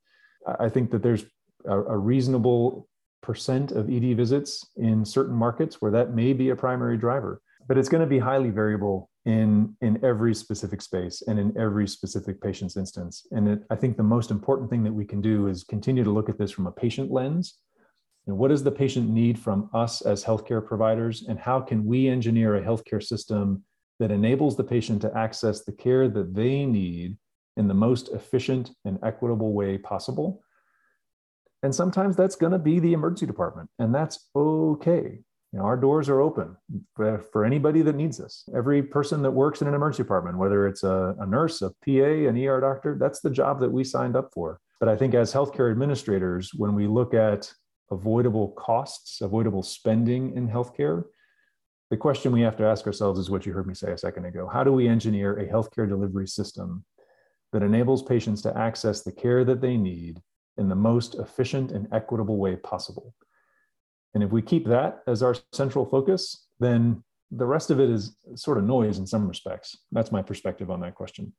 [0.58, 1.24] I think that there's
[1.64, 2.88] a, a reasonable
[3.22, 7.76] percent of ED visits in certain markets where that may be a primary driver, but
[7.76, 12.40] it's going to be highly variable in in every specific space and in every specific
[12.40, 13.26] patient's instance.
[13.30, 16.10] And it, I think the most important thing that we can do is continue to
[16.10, 17.58] look at this from a patient lens
[18.36, 22.56] what does the patient need from us as healthcare providers, and how can we engineer
[22.56, 23.64] a healthcare system
[24.00, 27.16] that enables the patient to access the care that they need
[27.56, 30.42] in the most efficient and equitable way possible?
[31.62, 35.20] And sometimes that's going to be the emergency department, and that's okay.
[35.52, 36.56] You know, our doors are open
[36.94, 38.46] for, for anybody that needs us.
[38.54, 42.28] Every person that works in an emergency department, whether it's a, a nurse, a PA,
[42.28, 44.60] an ER doctor, that's the job that we signed up for.
[44.78, 47.50] But I think as healthcare administrators, when we look at
[47.90, 51.04] avoidable costs, avoidable spending in healthcare,
[51.90, 54.26] the question we have to ask ourselves is what you heard me say a second
[54.26, 54.46] ago.
[54.46, 56.84] How do we engineer a healthcare delivery system
[57.52, 60.20] that enables patients to access the care that they need
[60.58, 63.14] in the most efficient and equitable way possible.
[64.14, 68.16] And if we keep that as our central focus, then the rest of it is
[68.34, 69.78] sort of noise in some respects.
[69.92, 71.32] That's my perspective on that question.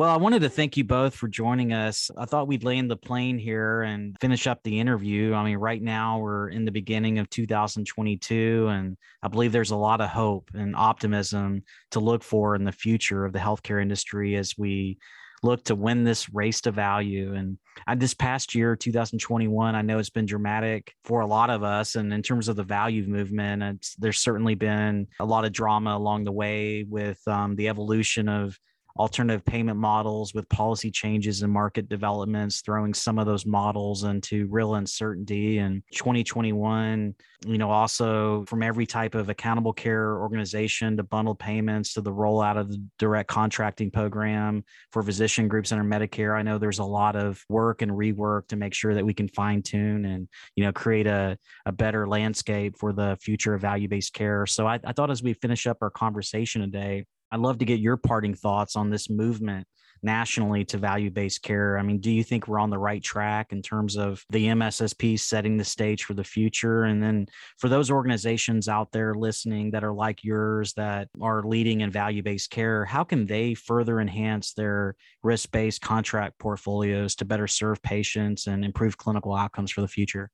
[0.00, 2.10] Well, I wanted to thank you both for joining us.
[2.16, 5.34] I thought we'd land the plane here and finish up the interview.
[5.34, 9.76] I mean, right now we're in the beginning of 2022, and I believe there's a
[9.76, 14.36] lot of hope and optimism to look for in the future of the healthcare industry
[14.36, 14.96] as we
[15.42, 17.34] look to win this race to value.
[17.34, 21.62] And I, this past year, 2021, I know it's been dramatic for a lot of
[21.62, 21.96] us.
[21.96, 26.24] And in terms of the value movement, there's certainly been a lot of drama along
[26.24, 28.58] the way with um, the evolution of
[28.98, 34.46] alternative payment models with policy changes and market developments throwing some of those models into
[34.48, 37.14] real uncertainty and 2021
[37.46, 42.12] you know also from every type of accountable care organization to bundled payments to the
[42.12, 44.62] rollout of the direct contracting program
[44.92, 48.56] for physician groups under medicare i know there's a lot of work and rework to
[48.56, 52.76] make sure that we can fine tune and you know create a, a better landscape
[52.78, 54.46] for the future of value-based care.
[54.46, 57.80] So I, I thought as we finish up our conversation today I'd love to get
[57.80, 59.66] your parting thoughts on this movement
[60.02, 61.78] nationally to value based care.
[61.78, 65.18] I mean, do you think we're on the right track in terms of the MSSP
[65.18, 66.84] setting the stage for the future?
[66.84, 67.26] And then
[67.58, 72.22] for those organizations out there listening that are like yours that are leading in value
[72.22, 77.82] based care, how can they further enhance their risk based contract portfolios to better serve
[77.82, 80.30] patients and improve clinical outcomes for the future?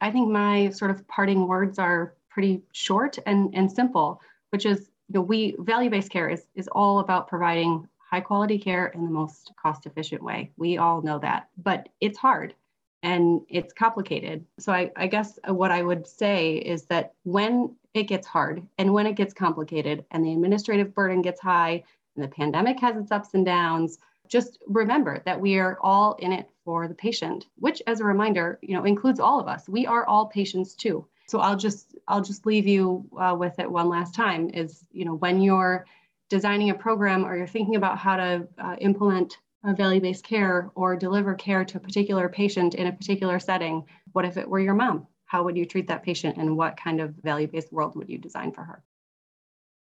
[0.00, 4.20] I think my sort of parting words are pretty short and, and simple,
[4.50, 8.88] which is you know, we value-based care is, is all about providing high quality care
[8.88, 10.50] in the most cost efficient way.
[10.56, 12.54] We all know that, but it's hard
[13.02, 14.44] and it's complicated.
[14.58, 18.92] So I, I guess what I would say is that when it gets hard and
[18.92, 21.82] when it gets complicated and the administrative burden gets high
[22.14, 23.98] and the pandemic has its ups and downs,
[24.28, 28.58] just remember that we are all in it for the patient, which as a reminder,
[28.62, 29.68] you know, includes all of us.
[29.68, 31.06] We are all patients too.
[31.32, 34.50] So I'll just I'll just leave you uh, with it one last time.
[34.50, 35.86] Is you know when you're
[36.28, 41.34] designing a program or you're thinking about how to uh, implement value-based care or deliver
[41.34, 45.06] care to a particular patient in a particular setting, what if it were your mom?
[45.24, 48.52] How would you treat that patient, and what kind of value-based world would you design
[48.52, 48.84] for her?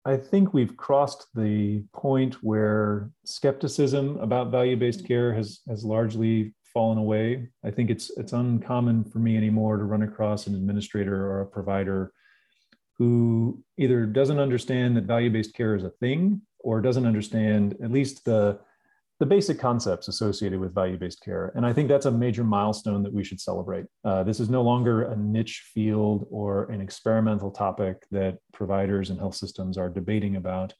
[0.05, 6.97] I think we've crossed the point where skepticism about value-based care has has largely fallen
[6.97, 7.49] away.
[7.63, 11.45] I think it's it's uncommon for me anymore to run across an administrator or a
[11.47, 12.11] provider
[12.97, 18.25] who either doesn't understand that value-based care is a thing or doesn't understand at least
[18.25, 18.59] the
[19.19, 21.51] the basic concepts associated with value-based care.
[21.53, 23.85] And I think that's a major milestone that we should celebrate.
[24.05, 29.19] Uh, this is no longer a niche field or an experimental topic that providers and
[29.19, 30.73] health systems are debating about.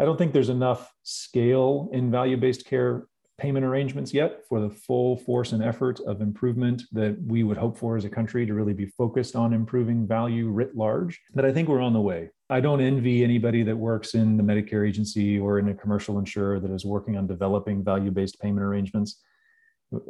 [0.00, 3.06] I don't think there's enough scale in value-based care
[3.42, 7.76] payment arrangements yet for the full force and effort of improvement that we would hope
[7.76, 11.20] for as a country to really be focused on improving value writ large.
[11.34, 12.30] But I think we're on the way.
[12.48, 16.60] I don't envy anybody that works in the Medicare agency or in a commercial insurer
[16.60, 19.20] that is working on developing value based payment arrangements.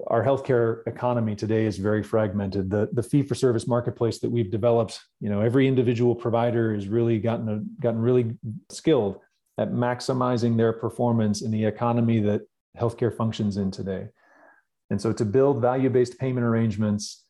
[0.09, 2.69] Our healthcare economy today is very fragmented.
[2.69, 6.87] The, the fee for service marketplace that we've developed, you know, every individual provider has
[6.87, 8.37] really gotten, a, gotten really
[8.71, 9.21] skilled
[9.57, 12.43] at maximizing their performance in the economy that
[12.79, 14.09] healthcare functions in today.
[14.91, 17.25] And so to build value based payment arrangements,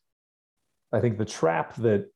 [0.93, 2.07] I think the trap that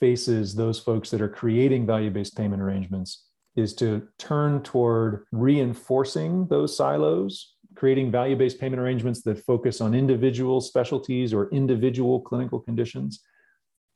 [0.00, 6.46] faces those folks that are creating value based payment arrangements is to turn toward reinforcing
[6.48, 12.58] those silos, creating value based payment arrangements that focus on individual specialties or individual clinical
[12.58, 13.20] conditions.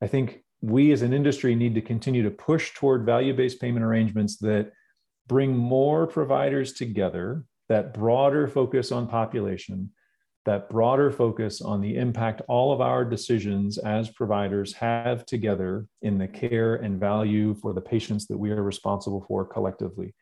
[0.00, 3.84] I think we as an industry need to continue to push toward value based payment
[3.84, 4.72] arrangements that
[5.26, 9.90] bring more providers together that broader focus on population,
[10.44, 16.16] that broader focus on the impact all of our decisions as providers have together in
[16.16, 20.14] the care and value for the patients that we are responsible for collectively.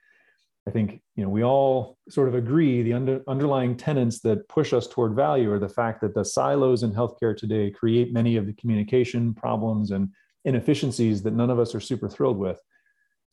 [0.69, 4.73] I think you know we all sort of agree the under, underlying tenets that push
[4.73, 8.47] us toward value are the fact that the silos in healthcare today create many of
[8.47, 10.09] the communication problems and
[10.45, 12.61] inefficiencies that none of us are super thrilled with.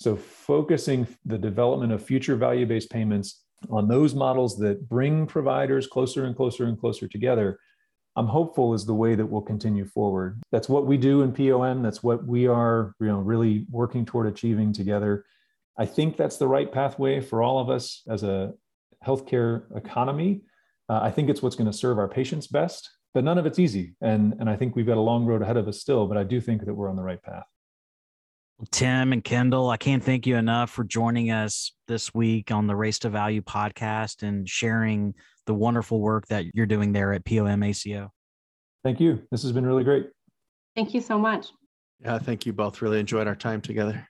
[0.03, 6.25] So focusing the development of future value-based payments on those models that bring providers closer
[6.25, 7.57] and closer and closer together,
[8.17, 10.41] I'm hopeful is the way that we'll continue forward.
[10.51, 11.81] That's what we do in POM.
[11.81, 15.23] That's what we are, you know, really working toward achieving together.
[15.77, 18.51] I think that's the right pathway for all of us as a
[19.07, 20.41] healthcare economy.
[20.89, 23.57] Uh, I think it's what's going to serve our patients best, but none of it's
[23.57, 23.95] easy.
[24.01, 26.23] And, and I think we've got a long road ahead of us still, but I
[26.23, 27.45] do think that we're on the right path.
[28.71, 32.75] Tim and Kendall, I can't thank you enough for joining us this week on the
[32.75, 35.13] Race to Value podcast and sharing
[35.45, 38.11] the wonderful work that you're doing there at POM ACO.
[38.83, 39.21] Thank you.
[39.31, 40.09] This has been really great.
[40.75, 41.47] Thank you so much.
[41.99, 42.81] Yeah, thank you both.
[42.81, 44.07] Really enjoyed our time together.